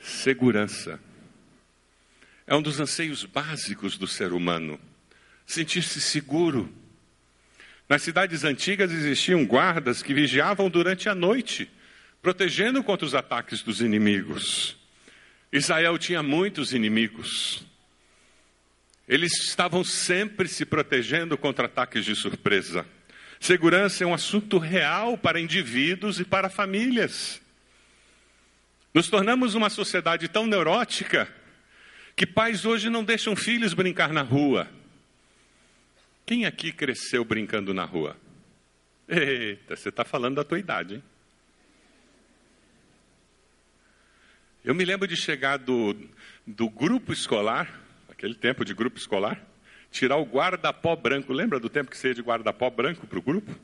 Segurança 0.00 1.00
é 2.46 2.54
um 2.54 2.62
dos 2.62 2.78
anseios 2.78 3.24
básicos 3.24 3.96
do 3.96 4.06
ser 4.06 4.32
humano. 4.32 4.78
Sentir-se 5.46 6.00
seguro. 6.00 6.72
Nas 7.88 8.02
cidades 8.02 8.44
antigas 8.44 8.92
existiam 8.92 9.44
guardas 9.46 10.02
que 10.02 10.12
vigiavam 10.12 10.68
durante 10.68 11.08
a 11.08 11.14
noite 11.14 11.70
protegendo 12.22 12.82
contra 12.82 13.06
os 13.06 13.14
ataques 13.14 13.62
dos 13.62 13.80
inimigos. 13.80 14.76
Israel 15.52 15.96
tinha 15.98 16.22
muitos 16.22 16.72
inimigos. 16.72 17.64
Eles 19.08 19.32
estavam 19.44 19.84
sempre 19.84 20.48
se 20.48 20.64
protegendo 20.64 21.38
contra 21.38 21.66
ataques 21.66 22.04
de 22.04 22.14
surpresa. 22.16 22.84
Segurança 23.38 24.02
é 24.02 24.06
um 24.06 24.14
assunto 24.14 24.58
real 24.58 25.16
para 25.16 25.40
indivíduos 25.40 26.18
e 26.18 26.24
para 26.24 26.50
famílias. 26.50 27.40
Nos 28.92 29.08
tornamos 29.08 29.54
uma 29.54 29.70
sociedade 29.70 30.26
tão 30.26 30.46
neurótica 30.46 31.28
que 32.16 32.26
pais 32.26 32.64
hoje 32.64 32.88
não 32.88 33.04
deixam 33.04 33.36
filhos 33.36 33.74
brincar 33.74 34.12
na 34.12 34.22
rua. 34.22 34.68
Quem 36.24 36.46
aqui 36.46 36.72
cresceu 36.72 37.24
brincando 37.24 37.74
na 37.74 37.84
rua? 37.84 38.16
Eita, 39.06 39.76
você 39.76 39.90
está 39.90 40.04
falando 40.04 40.36
da 40.36 40.44
tua 40.44 40.58
idade, 40.58 40.94
hein? 40.94 41.02
Eu 44.66 44.74
me 44.74 44.84
lembro 44.84 45.06
de 45.06 45.16
chegar 45.16 45.58
do, 45.58 45.96
do 46.44 46.68
grupo 46.68 47.12
escolar, 47.12 47.72
aquele 48.08 48.34
tempo 48.34 48.64
de 48.64 48.74
grupo 48.74 48.98
escolar, 48.98 49.40
tirar 49.92 50.16
o 50.16 50.24
guarda-pó 50.24 50.96
branco. 50.96 51.32
Lembra 51.32 51.60
do 51.60 51.68
tempo 51.68 51.88
que 51.88 51.96
você 51.96 52.08
ia 52.08 52.14
de 52.14 52.20
guarda-pó 52.20 52.68
branco 52.68 53.06
para 53.06 53.16
o 53.16 53.22
grupo? 53.22 53.54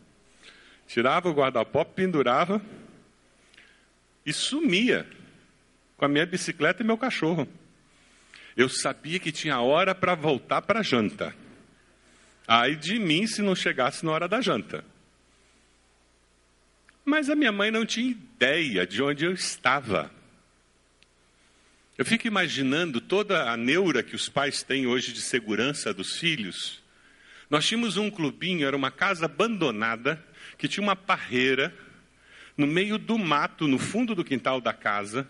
Tirava 0.87 1.29
o 1.29 1.35
guarda-pó, 1.35 1.85
pendurava 1.85 2.63
e 4.25 4.33
sumia 4.33 5.05
com 5.97 6.05
a 6.05 6.09
minha 6.09 6.25
bicicleta 6.25 6.85
e 6.85 6.87
meu 6.87 6.97
cachorro. 6.97 7.49
Eu 8.57 8.69
sabia 8.69 9.19
que 9.19 9.33
tinha 9.33 9.61
hora 9.61 9.97
para 9.97 10.15
voltar 10.15 10.63
para 10.63 10.79
a 10.79 10.83
janta. 10.85 11.35
Ai 12.47 12.77
de 12.77 13.01
mim 13.01 13.27
se 13.27 13.43
não 13.43 13.57
chegasse 13.57 14.07
na 14.07 14.13
hora 14.13 14.29
da 14.29 14.41
janta. 14.41 14.85
Mas 17.05 17.29
a 17.29 17.35
minha 17.35 17.51
mãe 17.51 17.73
não 17.73 17.85
tinha 17.85 18.09
ideia 18.09 18.87
de 18.87 19.03
onde 19.03 19.25
eu 19.25 19.33
estava. 19.33 20.22
Eu 21.99 22.07
fico 22.07 22.27
imaginando 22.27 23.03
toda 23.03 23.51
a 23.51 23.57
neura 23.57 24.03
que 24.03 24.17
os 24.17 24.29
pais 24.29 24.63
têm 24.63 24.87
hoje 24.87 25.13
de 25.13 25.21
segurança 25.21 25.93
dos 25.93 26.17
filhos. 26.19 26.83
Nós 27.51 27.67
tínhamos 27.67 27.99
um 27.99 28.11
clubinho, 28.11 28.67
era 28.67 28.75
uma 28.75 28.91
casa 28.91 29.27
abandonada, 29.27 30.25
que 30.57 30.67
tinha 30.67 30.83
uma 30.83 30.97
parreira 30.97 31.75
no 32.57 32.67
meio 32.67 32.97
do 32.97 33.19
mato, 33.19 33.69
no 33.69 33.79
fundo 33.79 34.15
do 34.15 34.25
quintal 34.25 34.61
da 34.61 34.73
casa, 34.73 35.29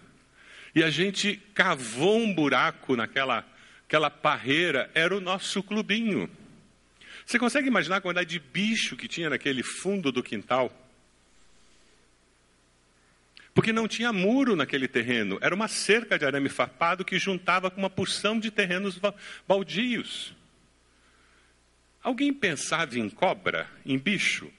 e 0.75 0.83
a 0.85 0.90
gente 0.90 1.37
cavou 1.53 2.18
um 2.18 2.33
buraco 2.33 2.96
naquela 2.96 3.44
aquela 3.85 4.09
parreira, 4.09 4.90
era 4.94 5.14
o 5.14 5.20
nosso 5.20 5.62
clubinho. 5.62 6.31
Você 7.27 7.38
consegue 7.38 7.68
imaginar 7.68 7.96
a 7.96 8.01
quantidade 8.01 8.31
de 8.31 8.38
bicho 8.38 8.96
que 8.96 9.07
tinha 9.07 9.29
naquele 9.29 9.62
fundo 9.62 10.11
do 10.11 10.22
quintal? 10.22 10.72
Porque 13.55 13.73
não 13.73 13.87
tinha 13.87 14.12
muro 14.12 14.57
naquele 14.57 14.88
terreno, 14.88 15.38
era 15.41 15.55
uma 15.55 15.69
cerca 15.69 16.19
de 16.19 16.25
arame 16.25 16.49
farpado 16.49 17.05
que 17.05 17.19
juntava 17.19 17.71
com 17.71 17.79
uma 17.79 17.91
porção 17.91 18.41
de 18.41 18.51
terrenos 18.51 18.99
baldios. 19.47 20.35
Alguém 22.03 22.33
pensava 22.33 22.99
em 22.99 23.09
cobra, 23.11 23.71
em 23.85 23.99
bicho? 23.99 24.51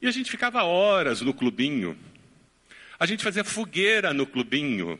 E 0.00 0.06
a 0.06 0.10
gente 0.10 0.30
ficava 0.30 0.62
horas 0.62 1.20
no 1.20 1.34
clubinho. 1.34 1.98
A 2.98 3.04
gente 3.04 3.22
fazia 3.22 3.44
fogueira 3.44 4.14
no 4.14 4.26
clubinho. 4.26 4.98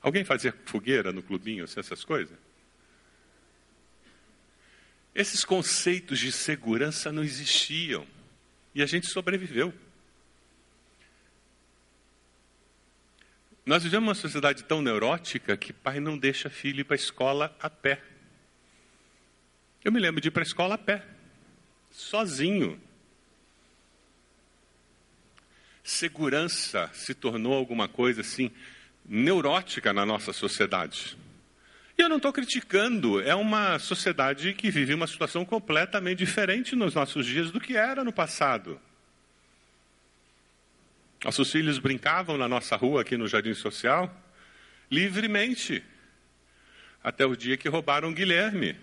Alguém 0.00 0.24
fazia 0.24 0.54
fogueira 0.64 1.12
no 1.12 1.22
clubinho, 1.22 1.64
essas 1.64 2.04
coisas? 2.04 2.36
Esses 5.20 5.44
conceitos 5.44 6.18
de 6.18 6.32
segurança 6.32 7.12
não 7.12 7.22
existiam 7.22 8.06
e 8.74 8.82
a 8.82 8.86
gente 8.86 9.06
sobreviveu. 9.06 9.70
Nós 13.66 13.82
vivemos 13.82 14.08
uma 14.08 14.14
sociedade 14.14 14.64
tão 14.64 14.80
neurótica 14.80 15.58
que 15.58 15.74
pai 15.74 16.00
não 16.00 16.16
deixa 16.16 16.48
filho 16.48 16.80
ir 16.80 16.84
para 16.84 16.94
a 16.94 16.96
escola 16.96 17.54
a 17.60 17.68
pé. 17.68 18.02
Eu 19.84 19.92
me 19.92 20.00
lembro 20.00 20.22
de 20.22 20.28
ir 20.28 20.30
para 20.30 20.40
a 20.42 20.46
escola 20.46 20.76
a 20.76 20.78
pé, 20.78 21.04
sozinho. 21.90 22.80
Segurança 25.84 26.90
se 26.94 27.12
tornou 27.12 27.52
alguma 27.52 27.86
coisa 27.86 28.22
assim 28.22 28.50
neurótica 29.04 29.92
na 29.92 30.06
nossa 30.06 30.32
sociedade. 30.32 31.18
E 32.00 32.02
eu 32.02 32.08
não 32.08 32.16
estou 32.16 32.32
criticando, 32.32 33.20
é 33.20 33.34
uma 33.34 33.78
sociedade 33.78 34.54
que 34.54 34.70
vive 34.70 34.94
uma 34.94 35.06
situação 35.06 35.44
completamente 35.44 36.16
diferente 36.16 36.74
nos 36.74 36.94
nossos 36.94 37.26
dias 37.26 37.50
do 37.50 37.60
que 37.60 37.76
era 37.76 38.02
no 38.02 38.10
passado. 38.10 38.80
Nossos 41.22 41.52
filhos 41.52 41.78
brincavam 41.78 42.38
na 42.38 42.48
nossa 42.48 42.74
rua, 42.74 43.02
aqui 43.02 43.18
no 43.18 43.28
Jardim 43.28 43.52
Social, 43.52 44.10
livremente, 44.90 45.84
até 47.04 47.26
o 47.26 47.36
dia 47.36 47.58
que 47.58 47.68
roubaram 47.68 48.14
Guilherme. 48.14 48.78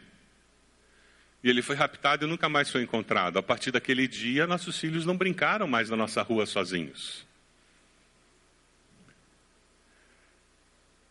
E 1.43 1.49
ele 1.49 1.63
foi 1.63 1.75
raptado 1.75 2.23
e 2.23 2.29
nunca 2.29 2.47
mais 2.47 2.69
foi 2.69 2.83
encontrado. 2.83 3.39
A 3.39 3.41
partir 3.41 3.71
daquele 3.71 4.07
dia, 4.07 4.45
nossos 4.45 4.79
filhos 4.79 5.07
não 5.07 5.17
brincaram 5.17 5.65
mais 5.65 5.89
na 5.89 5.97
nossa 5.97 6.21
rua 6.21 6.45
sozinhos. 6.45 7.25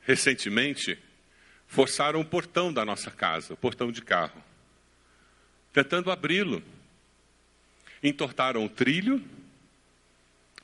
Recentemente, 0.02 1.04
forçaram 1.66 2.20
o 2.20 2.24
portão 2.24 2.72
da 2.72 2.84
nossa 2.84 3.10
casa, 3.10 3.54
o 3.54 3.56
portão 3.56 3.90
de 3.90 4.02
carro, 4.02 4.42
tentando 5.72 6.10
abri-lo. 6.10 6.62
Entortaram 8.02 8.64
o 8.64 8.68
trilho, 8.68 9.22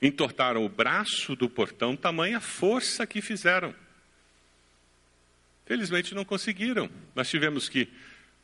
entortaram 0.01 0.65
o 0.65 0.69
braço 0.69 1.35
do 1.35 1.49
portão, 1.49 1.97
tamanha 1.97 2.41
força 2.41 3.07
que 3.07 3.21
fizeram. 3.21 3.75
Felizmente 5.65 6.15
não 6.15 6.25
conseguiram. 6.25 6.91
Nós 7.15 7.29
tivemos 7.29 7.69
que 7.69 7.89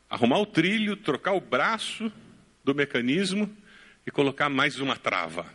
arrumar 0.09 0.39
o 0.39 0.45
trilho, 0.45 0.97
trocar 0.97 1.33
o 1.33 1.41
braço 1.41 2.11
do 2.63 2.73
mecanismo 2.73 3.55
e 4.05 4.11
colocar 4.11 4.49
mais 4.49 4.79
uma 4.79 4.95
trava. 4.95 5.45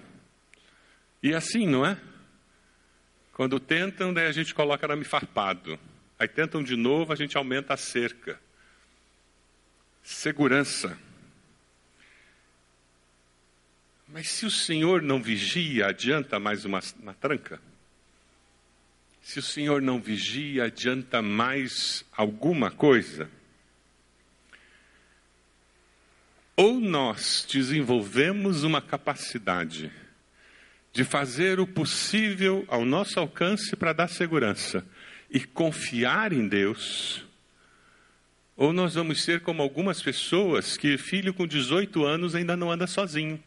E 1.23 1.35
assim, 1.35 1.67
não 1.67 1.85
é? 1.85 1.99
Quando 3.33 3.59
tentam, 3.59 4.15
daí 4.15 4.27
a 4.27 4.33
gente 4.33 4.55
coloca 4.55 4.87
arame 4.87 5.05
farpado. 5.05 5.79
Aí 6.19 6.29
tentam 6.29 6.63
de 6.63 6.77
novo, 6.77 7.13
a 7.13 7.17
gente 7.17 7.37
aumenta 7.37 7.75
a 7.75 7.77
cerca. 7.77 8.39
Segurança. 10.03 10.97
Mas 14.07 14.29
se 14.29 14.47
o 14.47 14.51
Senhor 14.51 15.03
não 15.03 15.21
vigia, 15.21 15.87
adianta 15.87 16.39
mais 16.39 16.65
uma, 16.65 16.81
uma 17.01 17.15
tranca? 17.15 17.61
Se 19.21 19.39
o 19.39 19.43
Senhor 19.43 19.83
não 19.83 20.01
vigia, 20.01 20.65
adianta 20.65 21.21
mais 21.21 22.05
alguma 22.13 22.71
coisa? 22.71 23.29
Ou 26.57 26.79
nós 26.79 27.45
desenvolvemos 27.51 28.63
uma 28.63 28.81
capacidade 28.81 29.91
de 30.93 31.03
fazer 31.03 31.59
o 31.59 31.67
possível 31.67 32.65
ao 32.69 32.85
nosso 32.85 33.19
alcance 33.19 33.75
para 33.75 33.93
dar 33.93 34.09
segurança 34.09 34.87
e 35.35 35.41
confiar 35.41 36.33
em 36.33 36.47
Deus, 36.47 37.25
ou 38.57 38.73
nós 38.73 38.95
vamos 38.95 39.25
ser 39.25 39.41
como 39.41 39.63
algumas 39.63 40.01
pessoas 40.01 40.77
que 40.77 40.97
filho 40.97 41.35
com 41.35 41.45
18 41.45 42.05
anos 42.05 42.37
ainda 42.37 42.57
não 42.57 42.71
anda 42.71 42.87
sozinho. 42.87 43.43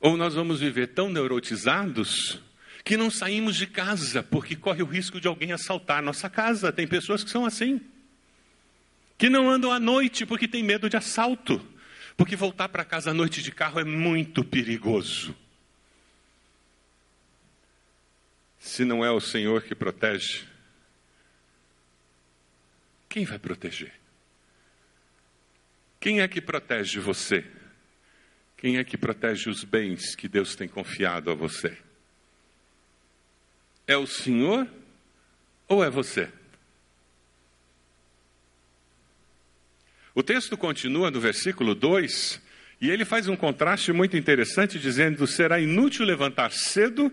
Ou 0.00 0.16
nós 0.16 0.34
vamos 0.34 0.60
viver 0.60 0.86
tão 0.94 1.08
neurotizados 1.08 2.40
que 2.84 2.96
não 2.96 3.10
saímos 3.10 3.56
de 3.56 3.66
casa 3.66 4.22
porque 4.22 4.54
corre 4.54 4.84
o 4.84 4.86
risco 4.86 5.20
de 5.20 5.26
alguém 5.26 5.50
assaltar 5.50 6.00
nossa 6.00 6.30
casa. 6.30 6.72
Tem 6.72 6.86
pessoas 6.86 7.24
que 7.24 7.30
são 7.30 7.44
assim. 7.44 7.80
Que 9.18 9.28
não 9.28 9.50
andam 9.50 9.72
à 9.72 9.80
noite 9.80 10.24
porque 10.24 10.46
tem 10.46 10.62
medo 10.62 10.88
de 10.88 10.96
assalto. 10.96 11.60
Porque 12.16 12.36
voltar 12.36 12.68
para 12.68 12.84
casa 12.84 13.10
à 13.10 13.14
noite 13.14 13.42
de 13.42 13.50
carro 13.50 13.80
é 13.80 13.84
muito 13.84 14.44
perigoso. 14.44 15.34
Se 18.58 18.84
não 18.84 19.04
é 19.04 19.10
o 19.10 19.20
Senhor 19.20 19.62
que 19.62 19.74
protege, 19.74 20.44
quem 23.08 23.24
vai 23.24 23.38
proteger? 23.38 23.92
Quem 26.00 26.20
é 26.20 26.28
que 26.28 26.40
protege 26.40 27.00
você? 27.00 27.44
Quem 28.56 28.78
é 28.78 28.84
que 28.84 28.96
protege 28.96 29.50
os 29.50 29.64
bens 29.64 30.14
que 30.14 30.28
Deus 30.28 30.54
tem 30.54 30.68
confiado 30.68 31.30
a 31.30 31.34
você? 31.34 31.76
É 33.86 33.96
o 33.96 34.06
Senhor 34.06 34.68
ou 35.68 35.84
é 35.84 35.90
você? 35.90 36.30
O 40.14 40.22
texto 40.22 40.56
continua 40.56 41.10
no 41.10 41.20
versículo 41.20 41.74
2 41.74 42.40
e 42.80 42.90
ele 42.90 43.04
faz 43.04 43.28
um 43.28 43.36
contraste 43.36 43.92
muito 43.92 44.16
interessante, 44.16 44.78
dizendo: 44.78 45.26
será 45.26 45.60
inútil 45.60 46.06
levantar 46.06 46.50
cedo 46.50 47.12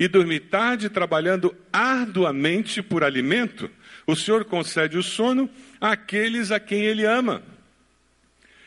e 0.00 0.08
dormir 0.08 0.40
tarde, 0.48 0.88
trabalhando 0.88 1.54
arduamente 1.70 2.82
por 2.82 3.04
alimento. 3.04 3.70
O 4.06 4.16
Senhor 4.16 4.46
concede 4.46 4.96
o 4.96 5.02
sono 5.02 5.48
àqueles 5.78 6.50
a 6.50 6.58
quem 6.58 6.86
Ele 6.86 7.04
ama. 7.04 7.42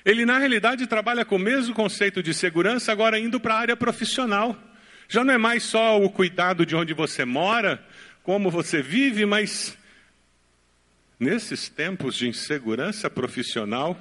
Ele, 0.06 0.28
na 0.28 0.38
realidade, 0.38 0.86
trabalha 0.86 1.26
com 1.26 1.38
o 1.38 1.40
mesmo 1.40 1.74
conceito 1.74 2.22
de 2.22 2.36
segurança, 2.36 2.92
agora 2.92 3.18
indo 3.18 3.40
para 3.40 3.56
a 3.56 3.60
área 3.60 3.76
profissional. 3.76 4.56
Já 5.10 5.24
não 5.24 5.34
é 5.34 5.38
mais 5.40 5.64
só 5.64 6.00
o 6.00 6.08
cuidado 6.08 6.68
de 6.68 6.76
onde 6.76 6.94
você 6.94 7.26
mora, 7.26 7.84
como 8.22 8.52
você 8.52 8.84
vive, 8.84 9.26
mas 9.26 9.76
nesses 11.20 11.68
tempos 11.68 12.16
de 12.16 12.28
insegurança 12.28 13.10
profissional, 13.10 14.00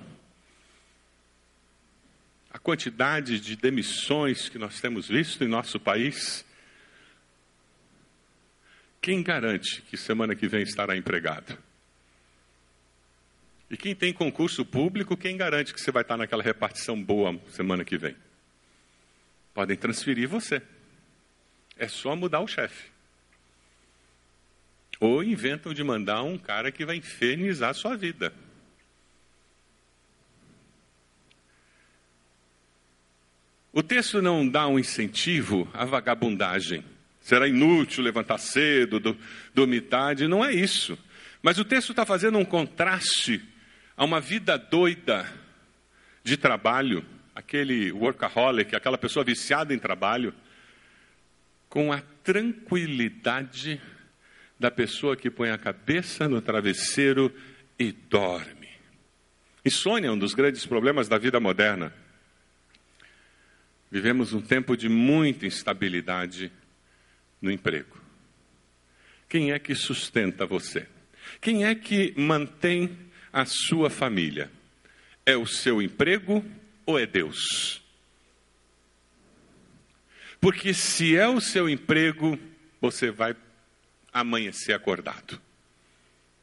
a 2.51 2.59
quantidade 2.59 3.41
de 3.41 3.57
demissões 3.57 4.51
que 4.51 4.59
nós 4.59 4.83
temos 4.83 5.09
visto 5.09 5.43
em 5.43 5.49
nosso 5.49 5.81
país, 5.81 6.45
quem 9.03 9.21
garante 9.21 9.83
que 9.83 9.97
semana 9.97 10.37
que 10.37 10.47
vem 10.47 10.63
estará 10.63 10.97
empregado? 10.97 11.59
E 13.69 13.77
quem 13.77 13.97
tem 13.97 14.13
concurso 14.13 14.65
público, 14.65 15.17
quem 15.17 15.37
garante 15.37 15.75
que 15.75 15.81
você 15.81 15.91
vai 15.91 16.03
estar 16.03 16.17
naquela 16.17 16.43
repartição 16.43 17.03
boa 17.03 17.37
semana 17.49 17.85
que 17.85 17.99
vem? 17.99 18.15
Podem 19.53 19.77
transferir 19.77 20.29
você. 20.29 20.63
É 21.77 21.89
só 21.89 22.15
mudar 22.15 22.41
o 22.41 22.47
chefe. 22.47 22.93
Ou 25.01 25.25
inventam 25.25 25.75
de 25.75 25.83
mandar 25.83 26.23
um 26.23 26.39
cara 26.39 26.71
que 26.71 26.85
vai 26.85 26.97
infernizar 26.97 27.71
a 27.71 27.75
sua 27.75 27.97
vida. 27.97 28.33
O 33.73 33.83
texto 33.83 34.23
não 34.23 34.47
dá 34.47 34.69
um 34.69 34.79
incentivo 34.79 35.69
à 35.73 35.85
vagabundagem. 35.85 36.92
Será 37.23 37.47
inútil 37.47 38.03
levantar 38.03 38.39
cedo, 38.39 39.17
dormir 39.55 39.83
tarde. 39.83 40.27
Não 40.27 40.45
é 40.45 40.53
isso. 40.53 40.99
Mas 41.41 41.59
o 41.59 41.65
texto 41.65 41.91
está 41.91 42.05
fazendo 42.05 42.37
um 42.37 42.45
contraste 42.45 43.41
a 43.97 44.05
uma 44.05 44.21
vida 44.21 44.59
doida 44.59 45.27
de 46.25 46.37
trabalho, 46.37 47.05
aquele 47.35 47.93
workaholic, 47.93 48.75
aquela 48.75 48.99
pessoa 48.99 49.25
viciada 49.25 49.73
em 49.73 49.79
trabalho, 49.79 50.35
com 51.69 51.93
a 51.93 52.01
tranquilidade 52.23 53.81
da 54.59 54.71
pessoa 54.71 55.17
que 55.17 55.31
põe 55.31 55.51
a 55.51 55.59
cabeça 55.59 56.29
no 56.29 56.41
travesseiro 56.41 57.35
e 57.79 57.93
dorme. 57.93 58.69
Insônia 59.65 60.09
é 60.09 60.11
um 60.11 60.19
dos 60.19 60.35
grandes 60.35 60.67
problemas 60.67 61.09
da 61.09 61.19
vida 61.19 61.39
moderna. 61.39 61.93
Vivemos 63.91 64.33
um 64.33 64.41
tempo 64.41 64.77
de 64.77 64.89
muita 64.89 65.47
instabilidade 65.47 66.51
no 67.43 67.51
emprego. 67.51 68.01
Quem 69.29 69.53
é 69.53 69.59
que 69.59 69.75
sustenta 69.75 70.47
você? 70.47 70.87
Quem 71.41 71.65
é 71.65 71.75
que 71.75 72.15
mantém 72.17 72.97
a 73.33 73.45
sua 73.45 73.91
família? 73.91 74.51
É 75.27 75.37
o 75.37 75.47
seu 75.47 75.83
emprego 75.83 76.45
ou 76.87 76.99
é 76.99 77.05
Deus? 77.05 77.83
Porque 80.41 80.75
se 80.75 81.17
é 81.17 81.29
o 81.29 81.41
seu 81.41 81.69
emprego, 81.69 82.39
você 82.81 83.11
vai 83.11 83.37
amanhecer 84.13 84.73
acordado. 84.73 85.41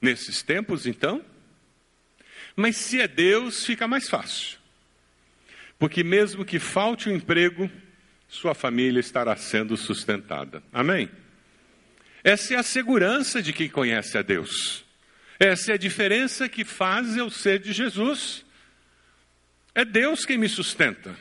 Nesses 0.02 0.42
tempos, 0.42 0.86
então? 0.86 1.24
Mas 2.56 2.78
se 2.78 3.02
é 3.02 3.08
Deus, 3.08 3.66
fica 3.66 3.88
mais 3.88 4.10
fácil. 4.10 4.58
Porque 5.78 6.04
mesmo 6.04 6.44
que 6.44 6.60
falte 6.60 7.10
o 7.10 7.16
emprego, 7.16 7.70
sua 8.30 8.54
família 8.54 9.00
estará 9.00 9.36
sendo 9.36 9.76
sustentada. 9.76 10.62
Amém? 10.72 11.10
Essa 12.24 12.54
é 12.54 12.58
a 12.58 12.64
segurança 12.64 13.42
de 13.42 13.52
quem 13.52 13.68
conhece 13.68 14.18
a 14.18 14.22
Deus. 14.22 14.86
Essa 15.40 15.72
é 15.72 15.74
a 15.74 15.78
diferença 15.78 16.48
que 16.48 16.64
faz 16.64 17.18
eu 17.18 17.30
ser 17.30 17.60
de 17.60 17.74
Jesus. 17.74 18.46
É 19.74 19.84
Deus 19.84 20.26
quem 20.26 20.38
me 20.38 20.48
sustenta. 20.48 21.16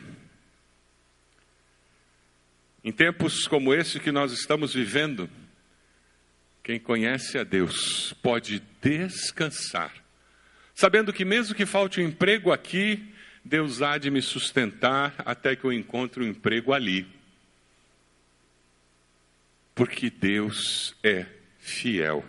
Em 2.85 2.93
tempos 2.93 3.49
como 3.49 3.73
esse 3.73 3.99
que 3.99 4.13
nós 4.13 4.33
estamos 4.33 4.75
vivendo, 4.75 5.31
quem 6.63 6.79
conhece 6.79 7.39
a 7.39 7.45
Deus 7.45 8.13
pode 8.23 8.63
descansar, 8.83 9.95
sabendo 10.75 11.13
que 11.13 11.25
mesmo 11.25 11.55
que 11.55 11.65
falte 11.65 12.01
um 12.01 12.05
emprego 12.05 12.53
aqui, 12.53 13.15
Deus 13.45 13.83
há 13.83 13.99
de 13.99 14.11
me 14.11 14.21
sustentar 14.21 15.15
até 15.19 15.57
que 15.57 15.65
eu 15.65 15.73
encontre 15.73 16.23
um 16.23 16.29
emprego 16.29 16.73
ali. 16.73 17.07
Porque 19.75 20.11
Deus 20.11 20.95
é 21.03 21.27
fiel. 21.59 22.25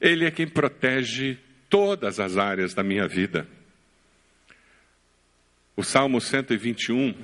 Ele 0.00 0.24
é 0.24 0.30
quem 0.30 0.46
protege 0.46 1.38
todas 1.68 2.20
as 2.20 2.36
áreas 2.36 2.74
da 2.74 2.82
minha 2.82 3.06
vida. 3.06 3.46
O 5.76 5.82
Salmo 5.82 6.20
121 6.20 7.14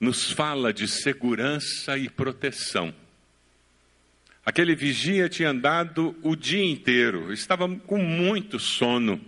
nos 0.00 0.32
fala 0.32 0.72
de 0.72 0.86
segurança 0.88 1.96
e 1.96 2.08
proteção. 2.08 2.94
Aquele 4.44 4.74
vigia 4.74 5.28
tinha 5.28 5.50
andado 5.50 6.16
o 6.22 6.34
dia 6.34 6.64
inteiro, 6.64 7.32
estava 7.32 7.68
com 7.68 7.98
muito 7.98 8.58
sono. 8.58 9.20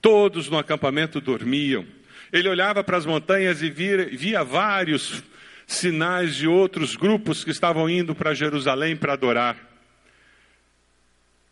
Todos 0.00 0.48
no 0.48 0.58
acampamento 0.58 1.20
dormiam. 1.20 1.86
Ele 2.32 2.48
olhava 2.48 2.84
para 2.84 2.96
as 2.96 3.06
montanhas 3.06 3.62
e 3.62 3.70
via, 3.70 4.06
via 4.06 4.44
vários 4.44 5.22
sinais 5.66 6.34
de 6.34 6.48
outros 6.48 6.96
grupos 6.96 7.44
que 7.44 7.50
estavam 7.50 7.88
indo 7.88 8.14
para 8.14 8.34
Jerusalém 8.34 8.96
para 8.96 9.12
adorar. 9.12 9.56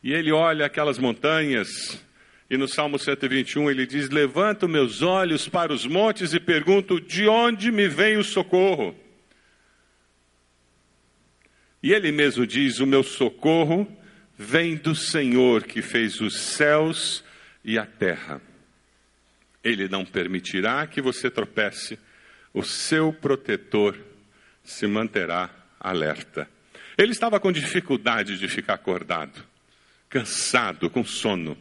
E 0.02 0.12
ele 0.12 0.32
olha 0.32 0.66
aquelas 0.66 0.98
montanhas, 0.98 2.02
e 2.48 2.56
no 2.56 2.68
Salmo 2.68 2.98
121 2.98 3.70
ele 3.70 3.86
diz: 3.86 4.08
Levanto 4.08 4.68
meus 4.68 5.02
olhos 5.02 5.48
para 5.48 5.72
os 5.72 5.86
montes 5.86 6.32
e 6.32 6.40
pergunto: 6.40 7.00
De 7.00 7.26
onde 7.26 7.72
me 7.72 7.88
vem 7.88 8.16
o 8.16 8.24
socorro? 8.24 8.94
E 11.82 11.92
ele 11.92 12.12
mesmo 12.12 12.46
diz: 12.46 12.78
O 12.78 12.86
meu 12.86 13.02
socorro 13.02 13.86
vem 14.38 14.76
do 14.76 14.94
Senhor 14.94 15.64
que 15.64 15.82
fez 15.82 16.20
os 16.20 16.38
céus 16.38 17.24
e 17.64 17.78
a 17.78 17.84
terra. 17.84 18.40
Ele 19.66 19.88
não 19.88 20.04
permitirá 20.04 20.86
que 20.86 21.02
você 21.02 21.28
tropece, 21.28 21.98
o 22.54 22.62
seu 22.62 23.12
protetor 23.12 23.98
se 24.62 24.86
manterá 24.86 25.50
alerta. 25.80 26.48
Ele 26.96 27.10
estava 27.10 27.40
com 27.40 27.50
dificuldade 27.50 28.38
de 28.38 28.46
ficar 28.46 28.74
acordado, 28.74 29.44
cansado, 30.08 30.88
com 30.88 31.04
sono. 31.04 31.58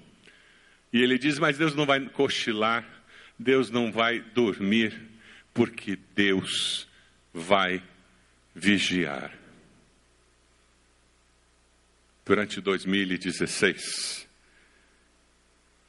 E 0.94 1.02
ele 1.02 1.18
diz: 1.18 1.40
Mas 1.40 1.58
Deus 1.58 1.74
não 1.74 1.84
vai 1.84 2.00
cochilar, 2.10 2.86
Deus 3.40 3.72
não 3.72 3.92
vai 3.92 4.20
dormir, 4.20 4.94
porque 5.52 5.98
Deus 6.14 6.88
vai 7.34 7.82
vigiar. 8.54 9.34
Durante 12.24 12.62
2016, 12.62 14.28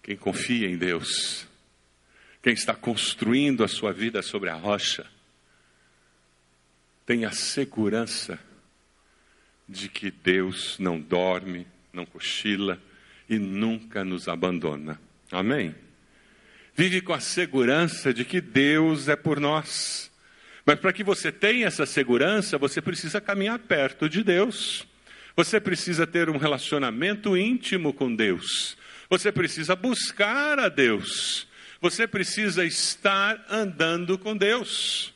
quem 0.03 0.17
confia 0.17 0.67
em 0.67 0.79
Deus, 0.79 1.46
quem 2.47 2.55
está 2.55 2.77
construindo 2.77 3.65
a 3.65 3.69
sua 3.69 3.93
vida 3.93 4.23
sobre 4.23 4.49
a 4.51 4.55
rocha, 4.55 5.05
tem 7.05 7.25
a 7.25 7.33
segurança 7.33 8.39
de 9.69 9.89
que 9.89 10.13
Deus 10.13 10.77
não 10.79 11.01
dorme, 11.01 11.67
não 11.93 12.07
cochila 12.07 12.81
e 13.29 13.37
nunca 13.37 14.05
nos 14.05 14.29
abandona. 14.29 15.01
Amém? 15.33 15.75
Vive 16.73 17.01
com 17.01 17.13
a 17.13 17.19
segurança 17.19 18.15
de 18.15 18.25
que 18.25 18.41
Deus 18.41 19.09
é 19.09 19.17
por 19.17 19.41
nós. 19.41 20.09
Mas 20.65 20.79
para 20.79 20.93
que 20.93 21.03
você 21.03 21.33
tenha 21.33 21.67
essa 21.67 21.85
segurança, 21.85 22.57
você 22.57 22.81
precisa 22.81 23.21
caminhar 23.21 23.59
perto 23.59 24.09
de 24.09 24.23
Deus. 24.23 24.87
Você 25.35 25.59
precisa 25.59 26.07
ter 26.07 26.31
um 26.31 26.39
relacionamento 26.39 27.37
íntimo 27.37 27.93
com 27.93 28.15
Deus. 28.15 28.77
Você 29.11 29.33
precisa 29.33 29.75
buscar 29.75 30.61
a 30.61 30.69
Deus. 30.69 31.49
Você 31.81 32.07
precisa 32.07 32.65
estar 32.65 33.45
andando 33.51 34.19
com 34.19 34.37
Deus. 34.37 35.15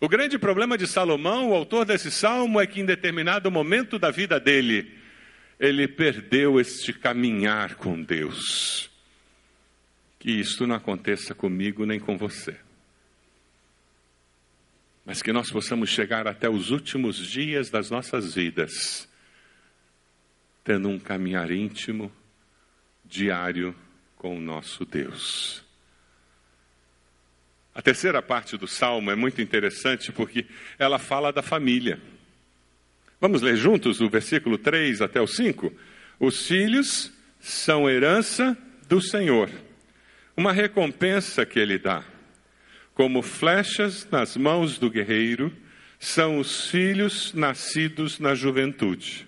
O 0.00 0.08
grande 0.08 0.38
problema 0.38 0.78
de 0.78 0.86
Salomão, 0.86 1.50
o 1.50 1.54
autor 1.54 1.84
desse 1.84 2.10
salmo, 2.10 2.60
é 2.60 2.66
que 2.66 2.80
em 2.80 2.86
determinado 2.86 3.50
momento 3.50 3.98
da 3.98 4.10
vida 4.10 4.38
dele, 4.38 4.96
ele 5.58 5.88
perdeu 5.88 6.60
este 6.60 6.92
caminhar 6.92 7.74
com 7.74 8.00
Deus. 8.00 8.88
Que 10.18 10.30
isto 10.30 10.66
não 10.66 10.76
aconteça 10.76 11.34
comigo 11.34 11.84
nem 11.84 11.98
com 11.98 12.16
você. 12.16 12.56
Mas 15.04 15.20
que 15.20 15.32
nós 15.32 15.50
possamos 15.50 15.90
chegar 15.90 16.28
até 16.28 16.48
os 16.48 16.70
últimos 16.70 17.16
dias 17.16 17.70
das 17.70 17.90
nossas 17.90 18.34
vidas, 18.34 19.08
tendo 20.62 20.88
um 20.88 20.98
caminhar 20.98 21.50
íntimo, 21.50 22.12
diário 23.04 23.74
com 24.16 24.36
o 24.36 24.40
nosso 24.40 24.84
Deus. 24.84 25.67
A 27.78 27.80
terceira 27.80 28.20
parte 28.20 28.56
do 28.56 28.66
salmo 28.66 29.08
é 29.08 29.14
muito 29.14 29.40
interessante 29.40 30.10
porque 30.10 30.46
ela 30.80 30.98
fala 30.98 31.32
da 31.32 31.42
família. 31.42 32.00
Vamos 33.20 33.40
ler 33.40 33.54
juntos 33.54 34.00
o 34.00 34.10
versículo 34.10 34.58
3 34.58 35.00
até 35.00 35.20
o 35.20 35.28
5? 35.28 35.72
Os 36.18 36.48
filhos 36.48 37.12
são 37.38 37.88
herança 37.88 38.58
do 38.88 39.00
Senhor, 39.00 39.48
uma 40.36 40.52
recompensa 40.52 41.46
que 41.46 41.60
ele 41.60 41.78
dá. 41.78 42.02
Como 42.94 43.22
flechas 43.22 44.08
nas 44.10 44.36
mãos 44.36 44.76
do 44.76 44.90
guerreiro, 44.90 45.56
são 46.00 46.40
os 46.40 46.68
filhos 46.68 47.32
nascidos 47.32 48.18
na 48.18 48.34
juventude. 48.34 49.24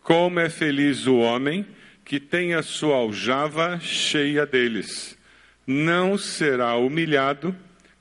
Como 0.00 0.40
é 0.40 0.48
feliz 0.48 1.06
o 1.06 1.16
homem 1.16 1.66
que 2.06 2.18
tem 2.18 2.54
a 2.54 2.62
sua 2.62 2.96
aljava 2.96 3.78
cheia 3.80 4.46
deles. 4.46 5.14
Não 5.66 6.16
será 6.16 6.74
humilhado 6.76 7.54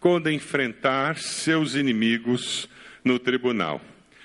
quando 0.05 0.29
enfrentar 0.29 1.17
seus 1.17 1.73
inimigos 1.73 2.69
no 3.03 3.17
tribunal. 3.17 3.81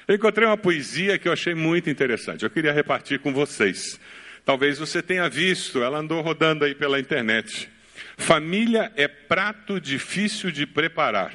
Eu 0.07 0.15
encontrei 0.15 0.47
uma 0.47 0.59
poesia 0.59 1.17
que 1.17 1.27
eu 1.27 1.33
achei 1.33 1.55
muito 1.55 1.89
interessante. 1.89 2.43
Eu 2.43 2.51
queria 2.51 2.71
repartir 2.71 3.19
com 3.19 3.33
vocês. 3.33 3.99
Talvez 4.45 4.79
você 4.79 5.01
tenha 5.01 5.27
visto, 5.27 5.83
ela 5.83 6.01
andou 6.01 6.21
rodando 6.21 6.67
aí 6.67 6.75
pela 6.75 7.01
internet. 7.01 7.71
Família 8.19 8.93
é 8.95 9.09
prato 9.09 9.81
difícil 9.81 10.51
de 10.51 10.67
preparar. 10.67 11.33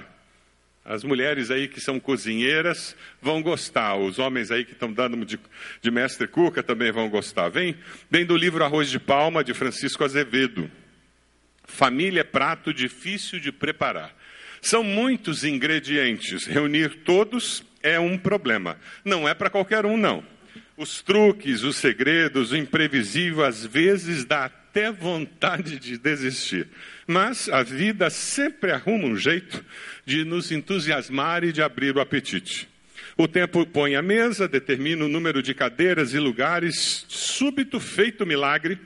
As 0.85 1.03
mulheres 1.03 1.49
aí 1.49 1.67
que 1.67 1.81
são 1.81 1.99
cozinheiras 1.99 2.95
vão 3.19 3.41
gostar, 3.41 3.95
os 3.95 4.19
homens 4.19 4.51
aí 4.51 4.63
que 4.63 4.73
estão 4.73 4.93
dando 4.93 5.25
de, 5.25 5.39
de 5.81 5.89
mestre 5.89 6.27
Cuca 6.27 6.61
também 6.61 6.91
vão 6.91 7.09
gostar. 7.09 7.49
Vem, 7.49 7.75
vem 8.11 8.23
do 8.23 8.37
livro 8.37 8.63
Arroz 8.63 8.91
de 8.91 8.99
Palma, 8.99 9.43
de 9.43 9.55
Francisco 9.55 10.03
Azevedo. 10.03 10.69
Família 11.63 12.21
é 12.21 12.23
prato 12.23 12.71
difícil 12.71 13.39
de 13.39 13.51
preparar. 13.51 14.15
São 14.65 14.83
muitos 14.83 15.43
ingredientes, 15.43 16.47
reunir 16.47 17.03
todos 17.05 17.63
é 17.83 17.99
um 17.99 18.17
problema. 18.17 18.79
Não 19.05 19.29
é 19.29 19.35
para 19.35 19.47
qualquer 19.47 19.85
um, 19.85 19.95
não. 19.95 20.23
Os 20.75 21.03
truques, 21.03 21.61
os 21.61 21.75
segredos, 21.75 22.51
o 22.51 22.57
imprevisível, 22.57 23.45
às 23.45 23.63
vezes 23.63 24.25
dá 24.25 24.45
até 24.45 24.91
vontade 24.91 25.77
de 25.77 25.99
desistir. 25.99 26.67
Mas 27.05 27.47
a 27.47 27.61
vida 27.61 28.09
sempre 28.09 28.71
arruma 28.71 29.05
um 29.05 29.15
jeito 29.15 29.63
de 30.03 30.25
nos 30.25 30.51
entusiasmar 30.51 31.43
e 31.43 31.51
de 31.51 31.61
abrir 31.61 31.95
o 31.95 32.01
apetite. 32.01 32.67
O 33.15 33.27
tempo 33.27 33.67
põe 33.67 33.95
a 33.95 34.01
mesa, 34.01 34.47
determina 34.47 35.05
o 35.05 35.07
número 35.07 35.43
de 35.43 35.53
cadeiras 35.53 36.11
e 36.15 36.17
lugares, 36.17 37.05
súbito 37.07 37.79
feito 37.79 38.25
milagre, 38.25 38.79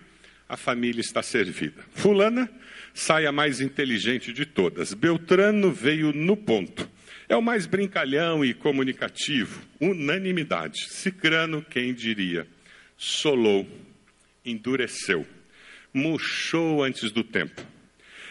a 0.50 0.58
família 0.58 1.00
está 1.00 1.24
servida. 1.24 1.86
Fulana 1.94 2.50
sai 2.93 3.25
a 3.25 3.32
mais 3.32 3.62
inteligente 3.62 4.34
de 4.34 4.45
todas. 4.45 4.93
Beltrano 4.93 5.71
veio 5.71 6.12
no 6.13 6.36
ponto. 6.36 6.89
É 7.28 7.36
o 7.36 7.41
mais 7.41 7.65
brincalhão 7.65 8.43
e 8.43 8.54
comunicativo. 8.54 9.62
Unanimidade. 9.80 10.89
Cicrano, 10.89 11.62
quem 11.62 11.93
diria? 11.93 12.47
Solou, 12.97 13.67
endureceu, 14.43 15.25
murchou 15.93 16.84
antes 16.84 17.12
do 17.12 17.23
tempo. 17.23 17.62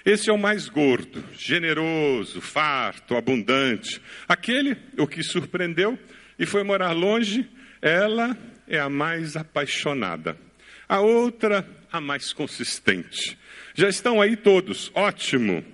Esse 0.04 0.30
é 0.30 0.32
o 0.32 0.38
mais 0.38 0.68
gordo, 0.68 1.22
generoso, 1.36 2.40
farto, 2.40 3.16
abundante. 3.16 4.00
Aquele, 4.26 4.76
o 4.96 5.06
que 5.06 5.22
surpreendeu 5.22 5.98
e 6.38 6.46
foi 6.46 6.62
morar 6.62 6.92
longe, 6.92 7.48
ela 7.82 8.36
é 8.66 8.78
a 8.78 8.88
mais 8.88 9.36
apaixonada. 9.36 10.36
A 10.88 11.00
outra, 11.00 11.68
a 11.92 12.00
mais 12.00 12.32
consistente. 12.32 13.36
Já 13.78 13.88
estão 13.88 14.20
aí 14.20 14.36
todos, 14.36 14.90
ótimo. 14.92 15.64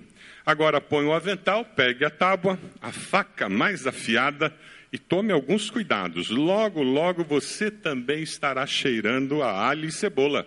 Agora 0.45 0.79
põe 0.79 1.05
o 1.05 1.11
avental, 1.11 1.65
pegue 1.65 2.05
a 2.05 2.09
tábua, 2.11 2.59
a 2.79 2.91
faca 2.91 3.49
mais 3.49 3.87
afiada 3.87 4.55
e 4.93 4.99
tome 4.99 5.33
alguns 5.33 5.71
cuidados. 5.71 6.29
Logo, 6.29 6.83
logo 6.83 7.23
você 7.23 7.71
também 7.71 8.21
estará 8.21 8.67
cheirando 8.67 9.41
a 9.41 9.67
alho 9.67 9.89
e 9.89 9.91
cebola. 9.91 10.45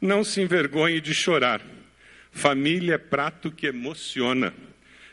Não 0.00 0.24
se 0.24 0.40
envergonhe 0.40 0.98
de 0.98 1.12
chorar. 1.12 1.60
Família 2.32 2.94
é 2.94 2.98
prato 2.98 3.52
que 3.52 3.66
emociona. 3.66 4.54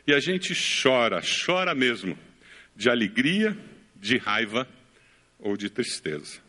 E 0.07 0.13
a 0.13 0.19
gente 0.21 0.53
chora, 0.81 1.19
chora 1.45 1.75
mesmo, 1.75 2.17
de 2.73 2.89
alegria, 2.89 3.53
de 3.97 4.17
raiva 4.17 4.65
ou 5.38 5.57
de 5.57 5.69
tristeza. 5.69 6.44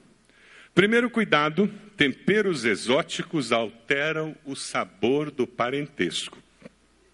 Primeiro 0.77 1.09
cuidado: 1.09 1.73
temperos 1.97 2.67
exóticos 2.67 3.51
alteram 3.51 4.37
o 4.45 4.55
sabor 4.55 5.31
do 5.31 5.47
parentesco. 5.47 6.37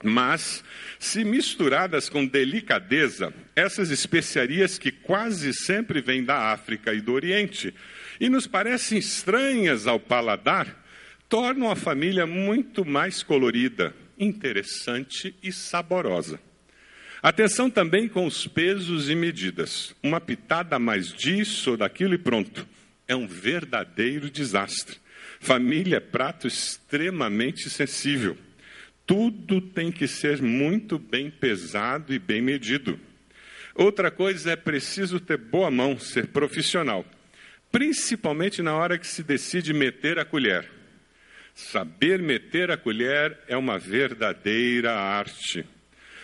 Mas, 0.03 0.65
se 0.99 1.23
misturadas 1.23 2.09
com 2.09 2.27
delicadeza, 2.27 3.33
essas 3.55 3.93
especiarias 3.93 4.79
que 4.79 4.91
quase 4.91 5.55
sempre 5.55 6.01
vêm 6.01 6.25
da 6.25 6.51
África 6.51 6.93
e 6.93 7.01
do 7.01 7.13
Oriente 7.13 7.73
e 8.19 8.29
nos 8.29 8.49
parecem 8.49 8.99
estranhas 8.99 9.87
ao 9.87 10.01
paladar, 10.01 10.85
tornam 11.29 11.71
a 11.71 11.77
família 11.77 12.27
muito 12.27 12.85
mais 12.85 13.23
colorida, 13.23 13.95
interessante 14.19 15.37
e 15.41 15.53
saborosa. 15.53 16.41
Atenção 17.23 17.71
também 17.71 18.09
com 18.09 18.27
os 18.27 18.45
pesos 18.45 19.09
e 19.09 19.15
medidas. 19.15 19.95
Uma 20.03 20.21
pitada 20.21 20.81
mais 20.81 21.13
disso 21.13 21.71
ou 21.71 21.77
daquilo 21.77 22.15
e 22.15 22.19
pronto 22.19 22.67
é 23.07 23.15
um 23.15 23.27
verdadeiro 23.27 24.31
desastre. 24.31 24.99
Família 25.41 25.97
é 25.97 26.01
prato 26.01 26.47
extremamente 26.47 27.69
sensível. 27.69 28.37
Tudo 29.05 29.61
tem 29.61 29.91
que 29.91 30.07
ser 30.07 30.41
muito 30.41 30.99
bem 30.99 31.31
pesado 31.31 32.15
e 32.15 32.19
bem 32.19 32.41
medido. 32.41 32.99
Outra 33.75 34.11
coisa 34.11 34.53
é 34.53 34.57
preciso 34.57 35.19
ter 35.19 35.37
boa 35.37 35.71
mão, 35.71 35.99
ser 35.99 36.29
profissional, 36.29 37.05
principalmente 37.71 38.63
na 38.63 38.75
hora 38.75 38.99
que 38.99 39.07
se 39.07 39.23
decide 39.23 39.73
meter 39.73 40.19
a 40.19 40.25
colher. 40.25 40.71
Saber 41.55 42.21
meter 42.21 42.71
a 42.71 42.77
colher 42.77 43.39
é 43.49 43.57
uma 43.57 43.79
verdadeira 43.79 44.95
arte. 44.95 45.65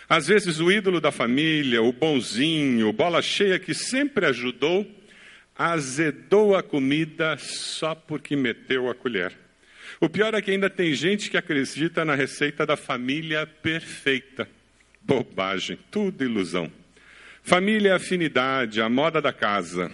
Às 0.07 0.27
vezes, 0.27 0.59
o 0.59 0.71
ídolo 0.71 0.99
da 0.99 1.11
família, 1.11 1.83
o 1.83 1.93
bonzinho, 1.93 2.91
bola 2.91 3.21
cheia 3.21 3.59
que 3.59 3.75
sempre 3.75 4.25
ajudou, 4.25 4.89
azedou 5.59 6.55
a 6.55 6.63
comida 6.63 7.37
só 7.37 7.93
porque 7.93 8.33
meteu 8.33 8.89
a 8.89 8.95
colher. 8.95 9.37
O 9.99 10.07
pior 10.07 10.33
é 10.33 10.41
que 10.41 10.51
ainda 10.51 10.69
tem 10.69 10.93
gente 10.93 11.29
que 11.29 11.35
acredita 11.35 12.05
na 12.05 12.15
receita 12.15 12.65
da 12.65 12.77
família 12.77 13.45
perfeita. 13.45 14.47
Bobagem, 15.01 15.77
tudo 15.91 16.23
ilusão. 16.23 16.71
Família 17.43 17.89
é 17.89 17.95
afinidade, 17.95 18.81
a 18.81 18.87
moda 18.87 19.21
da 19.21 19.33
casa. 19.33 19.91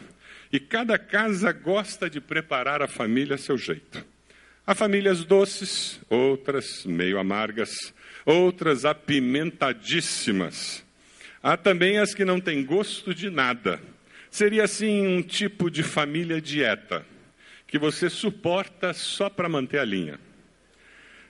E 0.53 0.59
cada 0.59 0.99
casa 0.99 1.51
gosta 1.51 2.07
de 2.07 2.21
preparar 2.21 2.83
a 2.83 2.87
família 2.87 3.33
a 3.33 3.39
seu 3.39 3.57
jeito. 3.57 4.05
Há 4.67 4.75
famílias 4.75 5.25
doces, 5.25 5.99
outras 6.07 6.85
meio 6.85 7.17
amargas, 7.17 7.71
outras 8.23 8.85
apimentadíssimas. 8.85 10.85
Há 11.41 11.57
também 11.57 11.97
as 11.97 12.13
que 12.13 12.23
não 12.23 12.39
têm 12.39 12.63
gosto 12.63 13.15
de 13.15 13.31
nada. 13.31 13.81
Seria 14.35 14.65
assim 14.65 15.07
um 15.07 15.21
tipo 15.21 15.71
de 15.71 15.81
família 15.81 16.41
dieta 16.41 17.05
que 17.65 17.79
você 17.79 18.09
suporta 18.09 18.93
só 18.93 19.29
para 19.29 19.47
manter 19.47 19.79
a 19.79 19.85
linha. 19.85 20.19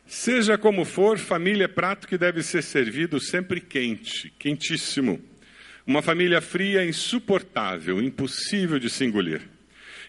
Seja 0.07 0.57
como 0.57 0.83
for, 0.83 1.19
família 1.19 1.65
é 1.65 1.67
prato 1.67 2.07
que 2.07 2.17
deve 2.17 2.41
ser 2.41 2.63
servido 2.63 3.19
sempre 3.19 3.61
quente, 3.61 4.33
quentíssimo. 4.39 5.23
Uma 5.85 6.01
família 6.01 6.41
fria 6.41 6.81
é 6.81 6.87
insuportável, 6.87 8.01
impossível 8.01 8.79
de 8.79 8.89
se 8.89 9.05
engolir. 9.05 9.43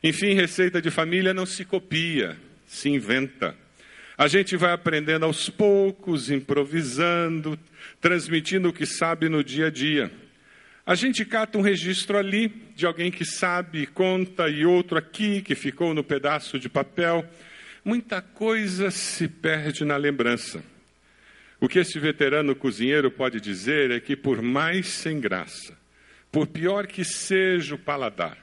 Enfim, 0.03 0.33
receita 0.33 0.81
de 0.81 0.91
família 0.91 1.35
não 1.35 1.45
se 1.45 1.67
copia, 1.67 2.35
se 2.67 2.89
inventa. 2.89 3.55
A 4.17 4.27
gente 4.27 4.57
vai 4.57 4.73
aprendendo 4.73 5.27
aos 5.27 5.51
poucos, 5.51 6.31
improvisando, 6.31 7.59
transmitindo 8.01 8.71
o 8.71 8.73
que 8.73 8.87
sabe 8.87 9.29
no 9.29 9.45
dia 9.45 9.67
a 9.67 9.71
dia. 9.71 10.11
A 10.87 10.95
gente 10.95 11.25
cata 11.25 11.59
um 11.59 11.63
registro 11.63 12.17
ali 12.17 12.47
de 12.77 12.87
alguém 12.87 13.11
que 13.11 13.25
sabe, 13.25 13.87
conta, 13.89 14.49
e 14.49 14.65
outro 14.65 14.97
aqui 14.97 15.43
que 15.43 15.57
ficou 15.57 15.93
no 15.93 16.05
pedaço 16.05 16.61
de 16.61 16.69
papel. 16.69 17.29
Muita 17.85 18.23
coisa 18.23 18.89
se 18.93 19.27
perde 19.27 19.85
na 19.85 19.97
lembrança. 19.97 20.63
O 21.61 21.69
que 21.69 21.81
esse 21.81 21.99
veterano 21.99 22.55
cozinheiro 22.55 23.11
pode 23.11 23.41
dizer 23.41 23.91
é 23.91 23.99
que, 23.99 24.15
por 24.15 24.41
mais 24.41 24.87
sem 24.87 25.19
graça, 25.19 25.77
por 26.31 26.47
pior 26.47 26.87
que 26.87 27.03
seja 27.03 27.75
o 27.75 27.79
paladar, 27.79 28.39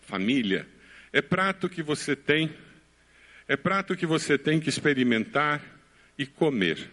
família 0.00 0.66
é 1.12 1.22
prato 1.22 1.68
que 1.68 1.82
você 1.82 2.16
tem, 2.16 2.52
é 3.46 3.56
prato 3.56 3.94
que 3.94 4.06
você 4.06 4.36
tem 4.36 4.58
que 4.58 4.68
experimentar 4.68 5.62
e 6.18 6.26
comer. 6.26 6.90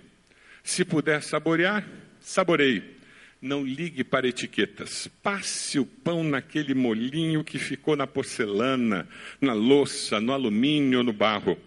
Se 0.63 0.85
puder 0.85 1.23
saborear, 1.23 1.83
saboreie 2.19 2.98
não 3.41 3.65
ligue 3.65 4.03
para 4.03 4.27
etiquetas. 4.27 5.07
Passe 5.23 5.79
o 5.79 5.85
pão 5.85 6.23
naquele 6.23 6.73
molinho 6.73 7.43
que 7.43 7.57
ficou 7.57 7.95
na 7.95 8.05
porcelana, 8.05 9.07
na 9.39 9.53
louça, 9.53 10.19
no 10.19 10.33
alumínio, 10.33 11.03
no 11.03 11.13
barro. 11.13 11.57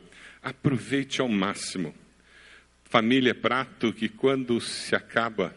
Aproveite 0.42 1.20
ao 1.20 1.28
máximo. 1.28 1.94
Família 2.84 3.30
é 3.30 3.34
prato 3.34 3.92
que, 3.92 4.08
quando 4.08 4.60
se 4.60 4.94
acaba, 4.94 5.54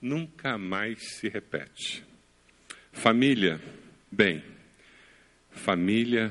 nunca 0.00 0.58
mais 0.58 0.98
se 1.16 1.28
repete. 1.28 2.04
Família, 2.92 3.60
bem, 4.10 4.44
família 5.50 6.30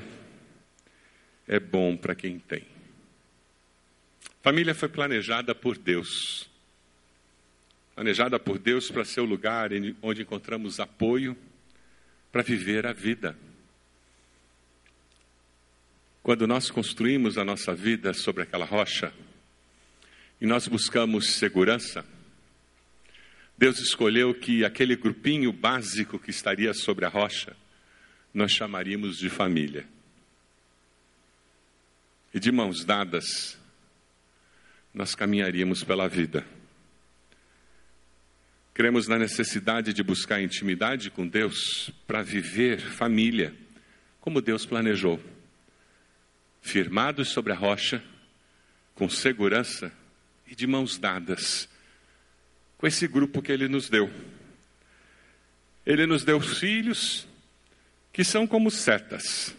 é 1.48 1.58
bom 1.58 1.96
para 1.96 2.14
quem 2.14 2.38
tem. 2.38 2.62
Família 4.40 4.74
foi 4.74 4.88
planejada 4.88 5.54
por 5.54 5.76
Deus 5.76 6.48
planejada 7.94 8.38
por 8.40 8.58
Deus 8.58 8.90
para 8.90 9.04
ser 9.04 9.20
o 9.20 9.24
lugar 9.24 9.70
onde 10.02 10.22
encontramos 10.22 10.80
apoio 10.80 11.36
para 12.32 12.42
viver 12.42 12.86
a 12.86 12.92
vida. 12.92 13.38
Quando 16.22 16.46
nós 16.46 16.70
construímos 16.70 17.38
a 17.38 17.44
nossa 17.44 17.74
vida 17.74 18.12
sobre 18.12 18.42
aquela 18.42 18.64
rocha 18.64 19.12
e 20.40 20.46
nós 20.46 20.66
buscamos 20.66 21.34
segurança, 21.34 22.04
Deus 23.56 23.78
escolheu 23.78 24.34
que 24.34 24.64
aquele 24.64 24.96
grupinho 24.96 25.52
básico 25.52 26.18
que 26.18 26.30
estaria 26.30 26.74
sobre 26.74 27.04
a 27.04 27.08
rocha 27.08 27.56
nós 28.32 28.50
chamaríamos 28.50 29.18
de 29.18 29.30
família. 29.30 29.86
E 32.32 32.40
de 32.40 32.50
mãos 32.50 32.84
dadas, 32.84 33.56
nós 34.92 35.14
caminharíamos 35.14 35.84
pela 35.84 36.08
vida. 36.08 36.44
Cremos 38.74 39.06
na 39.06 39.16
necessidade 39.16 39.92
de 39.92 40.02
buscar 40.02 40.42
intimidade 40.42 41.08
com 41.08 41.24
Deus 41.24 41.92
para 42.08 42.22
viver 42.22 42.80
família, 42.80 43.54
como 44.20 44.42
Deus 44.42 44.66
planejou. 44.66 45.22
Firmados 46.60 47.28
sobre 47.28 47.52
a 47.52 47.54
rocha, 47.54 48.02
com 48.96 49.08
segurança 49.08 49.92
e 50.44 50.56
de 50.56 50.66
mãos 50.66 50.98
dadas, 50.98 51.68
com 52.76 52.84
esse 52.84 53.06
grupo 53.06 53.40
que 53.40 53.52
Ele 53.52 53.68
nos 53.68 53.88
deu. 53.88 54.10
Ele 55.86 56.04
nos 56.04 56.24
deu 56.24 56.40
filhos 56.40 57.28
que 58.12 58.24
são 58.24 58.44
como 58.44 58.72
setas, 58.72 59.54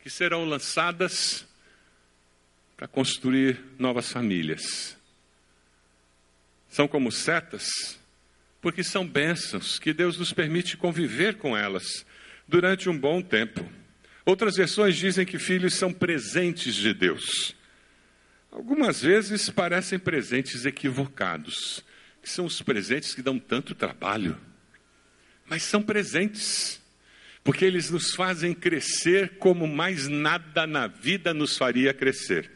que 0.00 0.10
serão 0.10 0.44
lançadas 0.44 1.46
para 2.76 2.86
construir 2.86 3.58
novas 3.78 4.12
famílias. 4.12 4.98
São 6.68 6.86
como 6.86 7.10
setas 7.10 8.03
porque 8.64 8.82
são 8.82 9.06
bênçãos 9.06 9.78
que 9.78 9.92
Deus 9.92 10.16
nos 10.16 10.32
permite 10.32 10.74
conviver 10.74 11.34
com 11.34 11.54
elas 11.54 11.84
durante 12.48 12.88
um 12.88 12.98
bom 12.98 13.20
tempo. 13.20 13.62
Outras 14.24 14.56
versões 14.56 14.96
dizem 14.96 15.26
que 15.26 15.38
filhos 15.38 15.74
são 15.74 15.92
presentes 15.92 16.74
de 16.74 16.94
Deus. 16.94 17.54
Algumas 18.50 19.02
vezes 19.02 19.50
parecem 19.50 19.98
presentes 19.98 20.64
equivocados, 20.64 21.84
que 22.22 22.30
são 22.30 22.46
os 22.46 22.62
presentes 22.62 23.14
que 23.14 23.20
dão 23.20 23.38
tanto 23.38 23.74
trabalho. 23.74 24.40
Mas 25.46 25.62
são 25.62 25.82
presentes, 25.82 26.80
porque 27.44 27.66
eles 27.66 27.90
nos 27.90 28.14
fazem 28.14 28.54
crescer 28.54 29.36
como 29.36 29.68
mais 29.68 30.08
nada 30.08 30.66
na 30.66 30.86
vida 30.86 31.34
nos 31.34 31.54
faria 31.54 31.92
crescer. 31.92 32.50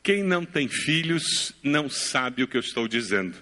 Quem 0.00 0.22
não 0.22 0.44
tem 0.44 0.68
filhos 0.68 1.52
não 1.60 1.90
sabe 1.90 2.44
o 2.44 2.46
que 2.46 2.56
eu 2.56 2.60
estou 2.60 2.86
dizendo 2.86 3.36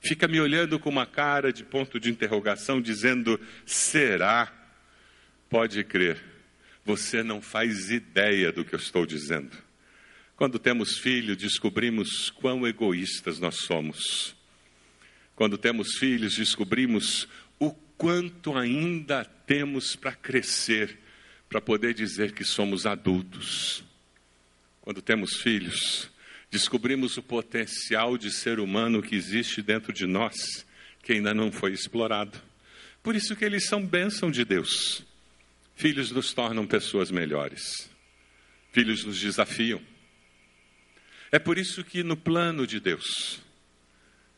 fica 0.00 0.28
me 0.28 0.40
olhando 0.40 0.78
com 0.78 0.88
uma 0.88 1.06
cara 1.06 1.52
de 1.52 1.64
ponto 1.64 1.98
de 1.98 2.10
interrogação, 2.10 2.80
dizendo: 2.80 3.40
será? 3.66 4.52
Pode 5.48 5.82
crer, 5.84 6.22
você 6.84 7.22
não 7.22 7.40
faz 7.40 7.90
ideia 7.90 8.52
do 8.52 8.64
que 8.64 8.74
eu 8.74 8.78
estou 8.78 9.06
dizendo. 9.06 9.56
Quando 10.36 10.58
temos 10.58 10.98
filhos, 10.98 11.36
descobrimos 11.36 12.30
quão 12.30 12.66
egoístas 12.66 13.40
nós 13.40 13.56
somos. 13.56 14.36
Quando 15.34 15.58
temos 15.58 15.96
filhos, 15.98 16.36
descobrimos 16.36 17.28
o 17.58 17.72
quanto 17.72 18.56
ainda 18.56 19.24
temos 19.24 19.96
para 19.96 20.12
crescer, 20.12 20.98
para 21.48 21.60
poder 21.60 21.94
dizer 21.94 22.32
que 22.32 22.44
somos 22.44 22.86
adultos. 22.86 23.82
Quando 24.80 25.02
temos 25.02 25.40
filhos, 25.42 26.10
descobrimos 26.50 27.16
o 27.16 27.22
potencial 27.22 28.16
de 28.16 28.30
ser 28.30 28.60
humano 28.60 29.02
que 29.02 29.14
existe 29.14 29.60
dentro 29.62 29.92
de 29.92 30.06
nós, 30.06 30.34
que 31.02 31.12
ainda 31.12 31.34
não 31.34 31.52
foi 31.52 31.72
explorado. 31.72 32.40
Por 33.02 33.14
isso 33.14 33.36
que 33.36 33.44
eles 33.44 33.66
são 33.66 33.84
bênção 33.84 34.30
de 34.30 34.44
Deus. 34.44 35.04
Filhos 35.74 36.10
nos 36.10 36.32
tornam 36.32 36.66
pessoas 36.66 37.10
melhores. 37.10 37.88
Filhos 38.72 39.04
nos 39.04 39.18
desafiam. 39.20 39.80
É 41.30 41.38
por 41.38 41.58
isso 41.58 41.84
que 41.84 42.02
no 42.02 42.16
plano 42.16 42.66
de 42.66 42.80
Deus, 42.80 43.40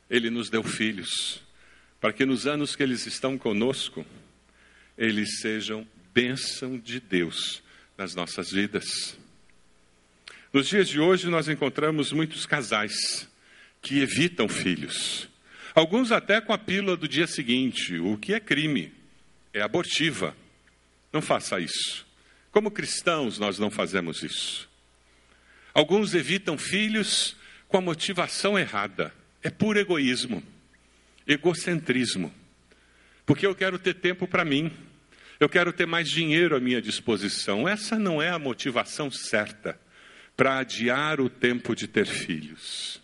Ele 0.09 0.29
nos 0.29 0.51
deu 0.51 0.63
filhos, 0.63 1.41
para 2.01 2.13
que 2.13 2.25
nos 2.25 2.47
anos 2.47 2.75
que 2.75 2.83
eles 2.83 3.07
estão 3.07 3.39
conosco, 3.39 4.05
eles 4.99 5.41
sejam 5.41 5.87
bênção 6.13 6.79
de 6.79 6.99
Deus 6.99 7.63
nas 7.97 8.15
nossas 8.15 8.51
vidas. 8.51 9.17
Nos 10.53 10.67
dias 10.67 10.89
de 10.89 10.99
hoje, 10.99 11.29
nós 11.29 11.49
encontramos 11.49 12.11
muitos 12.11 12.45
casais 12.45 13.29
que 13.81 14.01
evitam 14.01 14.49
filhos. 14.49 15.29
Alguns 15.73 16.11
até 16.11 16.41
com 16.41 16.53
a 16.53 16.59
pílula 16.59 16.97
do 16.97 17.07
dia 17.07 17.29
seguinte, 17.29 17.97
o 18.01 18.19
que 18.19 18.35
é 18.35 18.41
crime, 18.41 18.93
é 19.55 19.63
abortiva. 19.63 20.37
Não 21.13 21.23
faça 21.23 21.61
isso. 21.61 22.05
Como 22.51 22.69
cristãos, 22.69 23.39
nós 23.39 23.61
não 23.61 23.71
fazemos 23.71 24.25
isso. 24.25 24.69
Alguns 25.73 26.15
evitam 26.15 26.59
filhos 26.59 27.37
com 27.69 27.77
a 27.77 27.81
motivação 27.81 28.59
errada. 28.59 29.15
É 29.45 29.51
puro 29.51 29.79
egoísmo, 29.79 30.43
egocentrismo. 31.29 32.35
Porque 33.25 33.47
eu 33.47 33.55
quero 33.55 33.79
ter 33.79 33.95
tempo 33.95 34.27
para 34.27 34.45
mim, 34.45 34.73
eu 35.39 35.49
quero 35.49 35.73
ter 35.73 35.87
mais 35.87 36.09
dinheiro 36.09 36.57
à 36.57 36.61
minha 36.61 36.83
disposição. 36.83 37.69
Essa 37.69 37.97
não 37.97 38.21
é 38.21 38.31
a 38.31 38.39
motivação 38.39 39.13
certa 39.13 39.79
para 40.41 40.61
adiar 40.61 41.21
o 41.21 41.29
tempo 41.29 41.77
de 41.77 41.87
ter 41.87 42.07
filhos. 42.07 42.99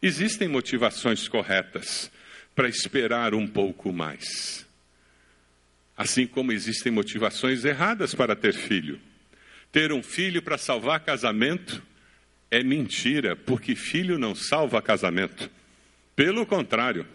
Existem 0.00 0.48
motivações 0.48 1.28
corretas 1.28 2.10
para 2.54 2.66
esperar 2.66 3.34
um 3.34 3.46
pouco 3.46 3.92
mais. 3.92 4.66
Assim 5.94 6.26
como 6.26 6.50
existem 6.50 6.90
motivações 6.90 7.66
erradas 7.66 8.14
para 8.14 8.34
ter 8.34 8.54
filho. 8.54 8.98
Ter 9.70 9.92
um 9.92 10.02
filho 10.02 10.40
para 10.40 10.56
salvar 10.56 11.00
casamento 11.00 11.82
é 12.50 12.62
mentira, 12.62 13.36
porque 13.36 13.74
filho 13.74 14.18
não 14.18 14.34
salva 14.34 14.80
casamento. 14.80 15.50
Pelo 16.16 16.46
contrário, 16.46 17.06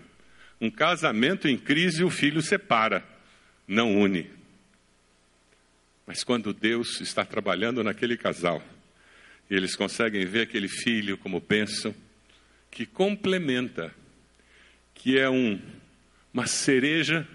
um 0.61 0.69
casamento 0.69 1.47
em 1.47 1.57
crise 1.57 2.03
o 2.03 2.11
filho 2.11 2.43
separa, 2.43 3.03
não 3.67 3.97
une. 3.97 4.29
Mas 6.05 6.23
quando 6.23 6.53
Deus 6.53 7.01
está 7.01 7.25
trabalhando 7.25 7.83
naquele 7.83 8.15
casal, 8.15 8.61
e 9.49 9.55
eles 9.55 9.75
conseguem 9.75 10.25
ver 10.25 10.41
aquele 10.41 10.67
filho 10.67 11.17
como 11.17 11.39
bênção, 11.39 11.95
que 12.69 12.85
complementa, 12.85 13.93
que 14.93 15.17
é 15.17 15.29
um, 15.29 15.59
uma 16.33 16.45
cereja 16.47 17.27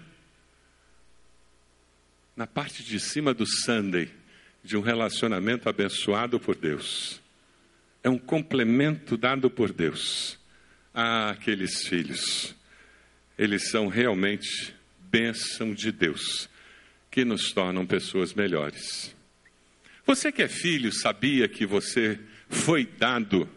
na 2.35 2.47
parte 2.47 2.83
de 2.83 2.99
cima 2.99 3.33
do 3.33 3.45
Sunday 3.45 4.11
de 4.63 4.77
um 4.77 4.81
relacionamento 4.81 5.67
abençoado 5.67 6.39
por 6.39 6.55
Deus. 6.55 7.21
É 8.03 8.09
um 8.09 8.17
complemento 8.17 9.17
dado 9.17 9.49
por 9.49 9.71
Deus 9.71 10.39
a 10.93 11.31
aqueles 11.31 11.87
filhos. 11.87 12.55
Eles 13.37 13.69
são 13.69 13.87
realmente 13.87 14.73
bênção 14.99 15.73
de 15.73 15.91
Deus, 15.91 16.49
que 17.11 17.25
nos 17.25 17.51
tornam 17.51 17.85
pessoas 17.85 18.33
melhores. 18.33 19.15
Você 20.05 20.33
que 20.33 20.41
é 20.41 20.49
filho, 20.49 20.91
sabia 20.91 21.47
que 21.47 21.65
você 21.65 22.19
foi 22.49 22.85
dado 22.85 23.49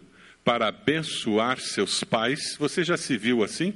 para 0.44 0.68
abençoar 0.68 1.58
seus 1.58 2.04
pais? 2.04 2.56
Você 2.56 2.84
já 2.84 2.96
se 2.96 3.16
viu 3.16 3.42
assim? 3.42 3.74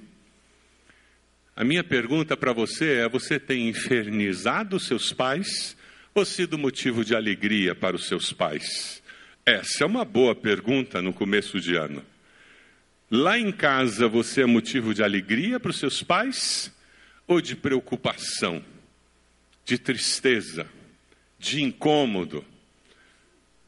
A 1.56 1.64
minha 1.64 1.82
pergunta 1.82 2.36
para 2.36 2.52
você 2.52 2.98
é: 2.98 3.08
você 3.08 3.40
tem 3.40 3.68
infernizado 3.68 4.78
seus 4.78 5.12
pais 5.12 5.76
ou 6.14 6.24
sido 6.24 6.56
motivo 6.56 7.04
de 7.04 7.12
alegria 7.14 7.74
para 7.74 7.96
os 7.96 8.06
seus 8.06 8.32
pais? 8.32 9.02
Essa 9.44 9.82
é 9.82 9.86
uma 9.86 10.04
boa 10.04 10.34
pergunta 10.34 11.02
no 11.02 11.12
começo 11.12 11.60
de 11.60 11.74
ano. 11.74 12.04
Lá 13.10 13.36
em 13.36 13.50
casa 13.50 14.06
você 14.06 14.42
é 14.42 14.46
motivo 14.46 14.94
de 14.94 15.02
alegria 15.02 15.58
para 15.58 15.72
os 15.72 15.78
seus 15.78 16.04
pais 16.04 16.72
ou 17.26 17.40
de 17.40 17.56
preocupação, 17.56 18.64
de 19.64 19.76
tristeza, 19.76 20.68
de 21.36 21.64
incômodo? 21.64 22.44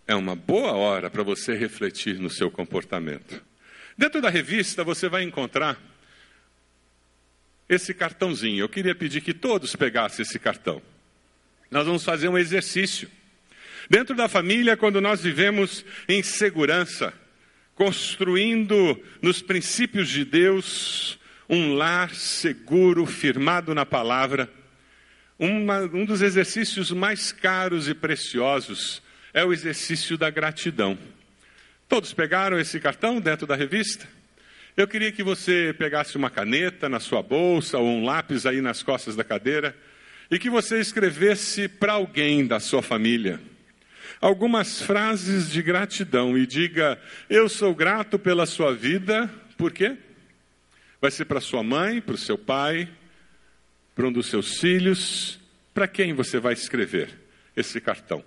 É 0.07 0.15
uma 0.15 0.35
boa 0.35 0.73
hora 0.73 1.09
para 1.09 1.23
você 1.23 1.55
refletir 1.55 2.19
no 2.19 2.29
seu 2.29 2.51
comportamento. 2.51 3.43
Dentro 3.97 4.21
da 4.21 4.29
revista 4.29 4.83
você 4.83 5.09
vai 5.09 5.23
encontrar 5.23 5.81
esse 7.69 7.95
cartãozinho. 7.95 8.61
Eu 8.61 8.69
queria 8.69 8.95
pedir 8.95 9.21
que 9.21 9.33
todos 9.33 9.77
pegassem 9.77 10.23
esse 10.23 10.39
cartão. 10.39 10.83
Nós 11.71 11.87
vamos 11.87 12.05
fazer 12.05 12.29
um 12.29 12.37
exercício. 12.37 13.09
Dentro 13.89 14.15
da 14.15 14.29
família, 14.29 14.77
quando 14.77 15.01
nós 15.01 15.23
vivemos 15.23 15.85
em 16.09 16.23
segurança, 16.23 17.15
construindo 17.75 19.01
nos 19.21 19.41
princípios 19.41 20.09
de 20.09 20.25
Deus 20.25 21.19
um 21.49 21.75
lar 21.75 22.15
seguro, 22.15 23.07
firmado 23.07 23.75
na 23.75 23.87
palavra, 23.87 24.51
uma, 25.39 25.81
um 25.81 26.05
dos 26.05 26.23
exercícios 26.23 26.91
mais 26.91 27.31
caros 27.31 27.89
e 27.89 27.95
preciosos 27.95 29.03
é 29.33 29.45
o 29.45 29.53
exercício 29.53 30.17
da 30.17 30.31
gratidão. 30.31 30.99
Todos 31.89 32.13
pegaram 32.13 32.59
esse 32.59 32.79
cartão 32.81 33.21
dentro 33.21 33.47
da 33.47 33.57
revista? 33.57 34.07
Eu 34.77 34.89
queria 34.89 35.13
que 35.13 35.23
você 35.23 35.75
pegasse 35.79 36.17
uma 36.17 36.31
caneta 36.31 36.89
na 36.89 37.01
sua 37.01 37.23
bolsa 37.23 37.79
ou 37.79 37.87
um 37.87 38.05
lápis 38.05 38.47
aí 38.47 38.61
nas 38.61 38.83
costas 38.83 39.15
da 39.15 39.25
cadeira 39.25 39.77
e 40.31 40.39
que 40.39 40.49
você 40.49 40.81
escrevesse 40.81 41.69
para 41.69 41.93
alguém 41.93 42.47
da 42.47 42.59
sua 42.59 42.83
família 42.83 43.41
algumas 44.23 44.81
frases 44.81 45.51
de 45.51 45.61
gratidão 45.61 46.39
e 46.39 46.47
diga: 46.47 46.99
Eu 47.29 47.49
sou 47.49 47.75
grato 47.75 48.19
pela 48.19 48.47
sua 48.47 48.73
vida, 48.73 49.29
por 49.59 49.73
quê? 49.73 49.97
Vai 51.01 51.11
ser 51.11 51.25
para 51.25 51.41
sua 51.41 51.65
mãe, 51.65 52.01
para 52.01 52.15
o 52.15 52.19
seu 52.19 52.39
pai, 52.39 52.89
para 53.95 54.07
um 54.07 54.13
dos 54.13 54.29
seus 54.29 54.61
filhos. 54.61 55.41
Para 55.75 55.89
quem 55.89 56.13
você 56.13 56.39
vai 56.39 56.53
escrever 56.53 57.11
esse 57.57 57.81
cartão? 57.81 58.25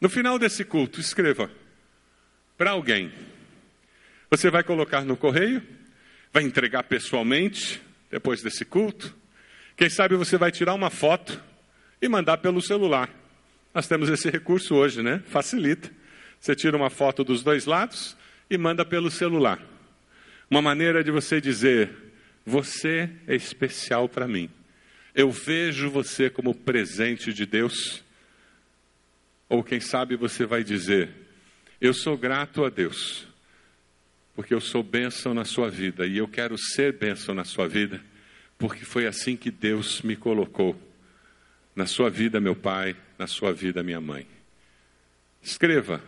No 0.00 0.08
final 0.08 0.38
desse 0.38 0.64
culto, 0.64 1.00
escreva 1.00 1.50
para 2.56 2.70
alguém 2.70 3.12
você 4.30 4.50
vai 4.50 4.62
colocar 4.62 5.04
no 5.04 5.16
correio, 5.16 5.62
vai 6.30 6.42
entregar 6.42 6.82
pessoalmente, 6.82 7.80
depois 8.10 8.42
desse 8.42 8.62
culto. 8.62 9.16
Quem 9.74 9.88
sabe 9.88 10.16
você 10.16 10.36
vai 10.36 10.52
tirar 10.52 10.74
uma 10.74 10.90
foto 10.90 11.42
e 12.00 12.08
mandar 12.08 12.36
pelo 12.38 12.60
celular. 12.60 13.08
Nós 13.74 13.86
temos 13.86 14.10
esse 14.10 14.28
recurso 14.28 14.74
hoje, 14.74 15.02
né? 15.02 15.22
Facilita. 15.26 15.90
Você 16.38 16.54
tira 16.54 16.76
uma 16.76 16.90
foto 16.90 17.24
dos 17.24 17.42
dois 17.42 17.64
lados 17.64 18.16
e 18.50 18.58
manda 18.58 18.84
pelo 18.84 19.10
celular. 19.10 19.60
Uma 20.50 20.60
maneira 20.60 21.02
de 21.02 21.10
você 21.10 21.40
dizer: 21.40 21.90
Você 22.44 23.08
é 23.26 23.34
especial 23.34 24.10
para 24.10 24.28
mim. 24.28 24.50
Eu 25.14 25.30
vejo 25.30 25.90
você 25.90 26.28
como 26.28 26.54
presente 26.54 27.32
de 27.32 27.46
Deus. 27.46 28.04
Ou 29.48 29.64
quem 29.64 29.80
sabe 29.80 30.16
você 30.16 30.44
vai 30.44 30.62
dizer: 30.62 31.10
Eu 31.80 31.94
sou 31.94 32.16
grato 32.16 32.64
a 32.64 32.70
Deus 32.70 33.28
porque 34.38 34.54
eu 34.54 34.60
sou 34.60 34.84
bênção 34.84 35.34
na 35.34 35.44
sua 35.44 35.68
vida 35.68 36.06
e 36.06 36.16
eu 36.16 36.28
quero 36.28 36.56
ser 36.56 36.92
bênção 36.92 37.34
na 37.34 37.42
sua 37.42 37.66
vida, 37.66 38.00
porque 38.56 38.84
foi 38.84 39.04
assim 39.04 39.36
que 39.36 39.50
Deus 39.50 40.00
me 40.02 40.14
colocou. 40.14 40.80
Na 41.74 41.86
sua 41.86 42.08
vida, 42.08 42.40
meu 42.40 42.54
pai, 42.54 42.96
na 43.18 43.26
sua 43.26 43.52
vida, 43.52 43.82
minha 43.82 44.00
mãe. 44.00 44.28
Escreva 45.42 46.00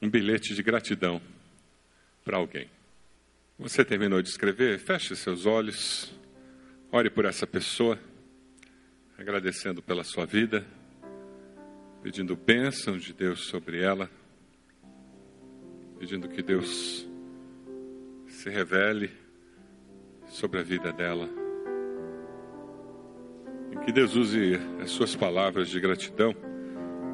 um 0.00 0.08
bilhete 0.08 0.54
de 0.54 0.62
gratidão 0.62 1.20
para 2.24 2.38
alguém. 2.38 2.70
Você 3.58 3.84
terminou 3.84 4.22
de 4.22 4.30
escrever? 4.30 4.78
Feche 4.78 5.14
seus 5.14 5.44
olhos, 5.44 6.10
ore 6.90 7.10
por 7.10 7.26
essa 7.26 7.46
pessoa, 7.46 8.00
agradecendo 9.18 9.82
pela 9.82 10.04
sua 10.04 10.24
vida, 10.24 10.66
pedindo 12.02 12.34
bênção 12.34 12.96
de 12.96 13.12
Deus 13.12 13.46
sobre 13.46 13.82
ela, 13.82 14.10
pedindo 15.98 16.28
que 16.28 16.42
Deus 16.42 17.06
se 18.26 18.48
revele 18.48 19.10
sobre 20.26 20.60
a 20.60 20.62
vida 20.62 20.92
dela. 20.92 21.28
E 23.72 23.76
que 23.84 23.92
Deus 23.92 24.16
use 24.16 24.58
as 24.82 24.90
suas 24.90 25.14
palavras 25.14 25.68
de 25.68 25.78
gratidão 25.78 26.34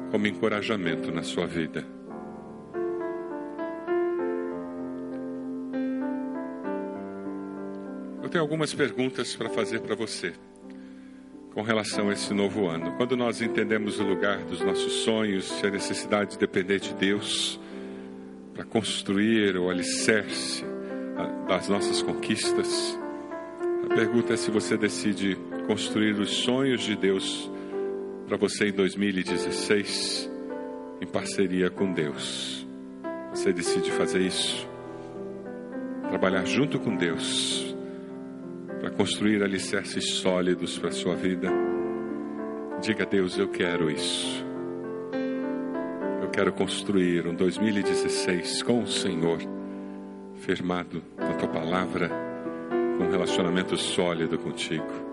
como 0.09 0.25
encorajamento 0.25 1.11
na 1.11 1.21
sua 1.21 1.45
vida. 1.45 1.85
Eu 8.23 8.29
tenho 8.29 8.43
algumas 8.43 8.73
perguntas 8.73 9.35
para 9.35 9.49
fazer 9.49 9.81
para 9.81 9.95
você 9.95 10.33
com 11.57 11.63
relação 11.63 12.09
a 12.09 12.13
esse 12.13 12.31
novo 12.35 12.67
ano. 12.67 12.91
Quando 12.97 13.17
nós 13.17 13.41
entendemos 13.41 13.99
o 13.99 14.03
lugar 14.03 14.43
dos 14.43 14.61
nossos 14.61 14.93
sonhos 14.97 15.59
e 15.63 15.65
a 15.65 15.71
necessidade 15.71 16.33
de 16.33 16.37
depender 16.37 16.79
de 16.79 16.93
Deus 16.93 17.59
para 18.53 18.63
construir 18.63 19.57
o 19.57 19.67
alicerce 19.67 20.63
das 21.47 21.67
nossas 21.67 22.03
conquistas. 22.03 22.95
A 23.89 23.95
pergunta 23.95 24.35
é 24.35 24.37
se 24.37 24.51
você 24.51 24.77
decide 24.77 25.35
construir 25.65 26.19
os 26.19 26.29
sonhos 26.29 26.83
de 26.83 26.95
Deus 26.95 27.49
para 28.27 28.37
você 28.37 28.67
em 28.67 28.73
2016 28.73 30.29
em 31.01 31.07
parceria 31.07 31.71
com 31.71 31.91
Deus. 31.91 32.67
Você 33.31 33.51
decide 33.51 33.89
fazer 33.93 34.21
isso, 34.21 34.69
trabalhar 36.07 36.45
junto 36.45 36.79
com 36.79 36.95
Deus 36.95 37.66
para 38.79 38.91
construir 38.91 39.43
alicerces 39.43 40.11
sólidos 40.13 40.77
para 40.77 40.89
a 40.89 40.93
sua 40.93 41.15
vida. 41.15 41.49
Diga 42.81 43.03
a 43.03 43.07
Deus: 43.07 43.37
Eu 43.37 43.47
quero 43.47 43.89
isso. 43.89 44.45
Eu 46.21 46.29
quero 46.29 46.53
construir 46.53 47.27
um 47.27 47.33
2016 47.33 48.61
com 48.63 48.83
o 48.83 48.87
Senhor 48.87 49.39
firmado 50.35 51.03
na 51.17 51.33
tua 51.33 51.47
palavra, 51.47 52.09
com 52.97 53.05
um 53.05 53.11
relacionamento 53.11 53.75
sólido 53.77 54.37
contigo. 54.37 55.07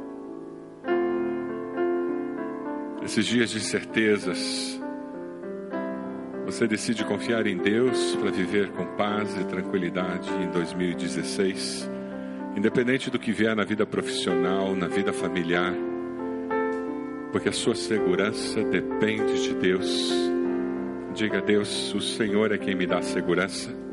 Esses 3.05 3.27
dias 3.27 3.51
de 3.51 3.59
incertezas, 3.59 4.81
você 6.47 6.67
decide 6.67 7.05
confiar 7.05 7.47
em 7.47 7.57
Deus 7.57 8.17
para 8.17 8.31
viver 8.31 8.71
com 8.71 8.85
paz 8.97 9.37
e 9.39 9.45
tranquilidade 9.45 10.31
em 10.43 10.51
2016, 10.51 11.89
independente 12.57 13.11
do 13.11 13.19
que 13.19 13.33
vier 13.33 13.55
na 13.55 13.65
vida 13.65 13.87
profissional, 13.87 14.75
na 14.75 14.87
vida 14.89 15.13
familiar, 15.13 15.75
porque 17.33 17.49
a 17.49 17.53
sua 17.53 17.75
segurança 17.75 18.63
depende 18.65 19.43
de 19.43 19.55
Deus. 19.55 20.13
Diga 21.15 21.39
a 21.39 21.41
Deus: 21.41 21.95
o 21.95 22.01
Senhor 22.01 22.53
é 22.53 22.59
quem 22.59 22.75
me 22.75 22.87
dá 22.87 23.03
segurança 23.03 23.85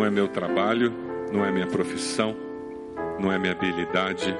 não 0.00 0.06
é 0.06 0.10
meu 0.10 0.28
trabalho, 0.28 0.94
não 1.30 1.44
é 1.44 1.52
minha 1.52 1.66
profissão, 1.66 2.34
não 3.18 3.30
é 3.30 3.38
minha 3.38 3.52
habilidade, 3.52 4.34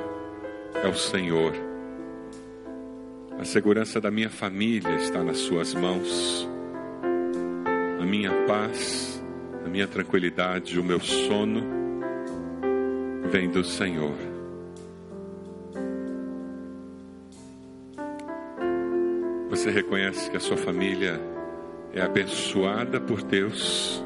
é 0.83 0.89
o 0.89 0.95
Senhor 0.95 1.53
A 3.39 3.45
segurança 3.45 4.01
da 4.01 4.11
minha 4.11 4.31
família 4.31 4.95
está 4.97 5.23
nas 5.25 5.39
Suas 5.39 5.75
mãos. 5.75 6.49
A 8.01 8.05
minha 8.05 8.31
paz, 8.47 9.23
a 9.64 9.68
minha 9.68 9.87
tranquilidade, 9.87 10.79
o 10.79 10.85
meu 10.85 11.01
sono 11.01 11.80
vem 13.31 13.49
do 13.49 13.64
Senhor. 13.64 14.14
Você 19.49 19.70
reconhece 19.70 20.31
que 20.31 20.37
a 20.37 20.41
sua 20.41 20.57
família 20.57 21.20
é 21.93 22.01
abençoada 22.01 23.01
por 23.01 23.22
Deus. 23.22 24.03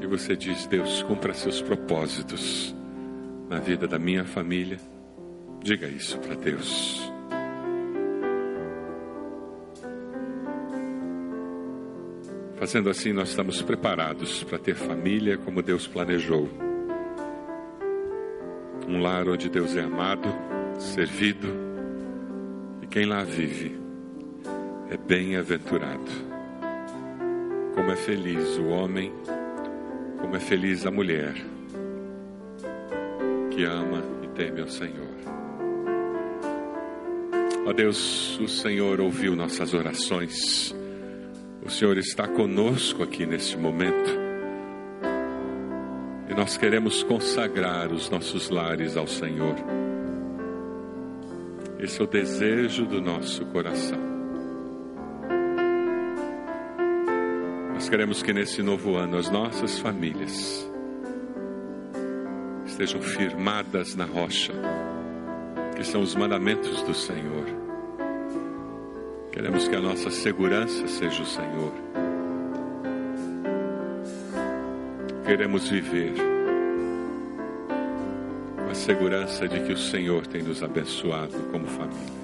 E 0.00 0.06
você 0.06 0.34
diz: 0.36 0.66
Deus, 0.66 1.02
cumpra 1.02 1.34
seus 1.34 1.60
propósitos 1.60 2.74
na 3.48 3.58
vida 3.58 3.86
da 3.86 3.98
minha 3.98 4.24
família 4.24 4.78
Diga 5.62 5.86
isso 5.86 6.18
para 6.18 6.34
Deus. 6.34 7.11
Fazendo 12.62 12.90
assim, 12.90 13.12
nós 13.12 13.30
estamos 13.30 13.60
preparados 13.60 14.44
para 14.44 14.56
ter 14.56 14.76
família 14.76 15.36
como 15.36 15.60
Deus 15.60 15.88
planejou. 15.88 16.48
Um 18.86 19.00
lar 19.00 19.28
onde 19.28 19.48
Deus 19.48 19.74
é 19.74 19.80
amado, 19.80 20.28
servido, 20.78 21.48
e 22.80 22.86
quem 22.86 23.04
lá 23.04 23.24
vive 23.24 23.76
é 24.90 24.96
bem-aventurado. 24.96 26.08
Como 27.74 27.90
é 27.90 27.96
feliz 27.96 28.56
o 28.58 28.68
homem, 28.68 29.12
como 30.20 30.36
é 30.36 30.38
feliz 30.38 30.86
a 30.86 30.90
mulher 30.92 31.34
que 33.50 33.64
ama 33.64 34.04
e 34.22 34.28
teme 34.36 34.60
ao 34.60 34.68
Senhor. 34.68 35.16
Ó 37.66 37.72
Deus, 37.72 38.38
o 38.38 38.46
Senhor 38.46 39.00
ouviu 39.00 39.34
nossas 39.34 39.74
orações. 39.74 40.72
O 41.64 41.70
Senhor 41.70 41.96
está 41.96 42.26
conosco 42.26 43.02
aqui 43.02 43.24
neste 43.24 43.56
momento. 43.56 44.10
E 46.28 46.34
nós 46.34 46.56
queremos 46.56 47.04
consagrar 47.04 47.92
os 47.92 48.10
nossos 48.10 48.50
lares 48.50 48.96
ao 48.96 49.06
Senhor. 49.06 49.54
Esse 51.78 52.00
é 52.00 52.04
o 52.04 52.06
desejo 52.06 52.84
do 52.84 53.00
nosso 53.00 53.46
coração. 53.46 53.98
Nós 57.74 57.88
queremos 57.88 58.22
que 58.22 58.32
nesse 58.32 58.62
novo 58.62 58.96
ano 58.96 59.16
as 59.16 59.30
nossas 59.30 59.78
famílias 59.78 60.68
estejam 62.66 63.00
firmadas 63.00 63.94
na 63.94 64.04
rocha 64.04 64.52
que 65.76 65.84
são 65.84 66.02
os 66.02 66.14
mandamentos 66.14 66.82
do 66.82 66.94
Senhor. 66.94 67.71
Queremos 69.42 69.66
que 69.66 69.74
a 69.74 69.80
nossa 69.80 70.08
segurança 70.08 70.86
seja 70.86 71.20
o 71.20 71.26
Senhor. 71.26 71.72
Queremos 75.26 75.68
viver 75.68 76.12
com 78.54 78.70
a 78.70 78.74
segurança 78.76 79.48
de 79.48 79.58
que 79.64 79.72
o 79.72 79.76
Senhor 79.76 80.28
tem 80.28 80.44
nos 80.44 80.62
abençoado 80.62 81.36
como 81.50 81.66
família. 81.66 82.21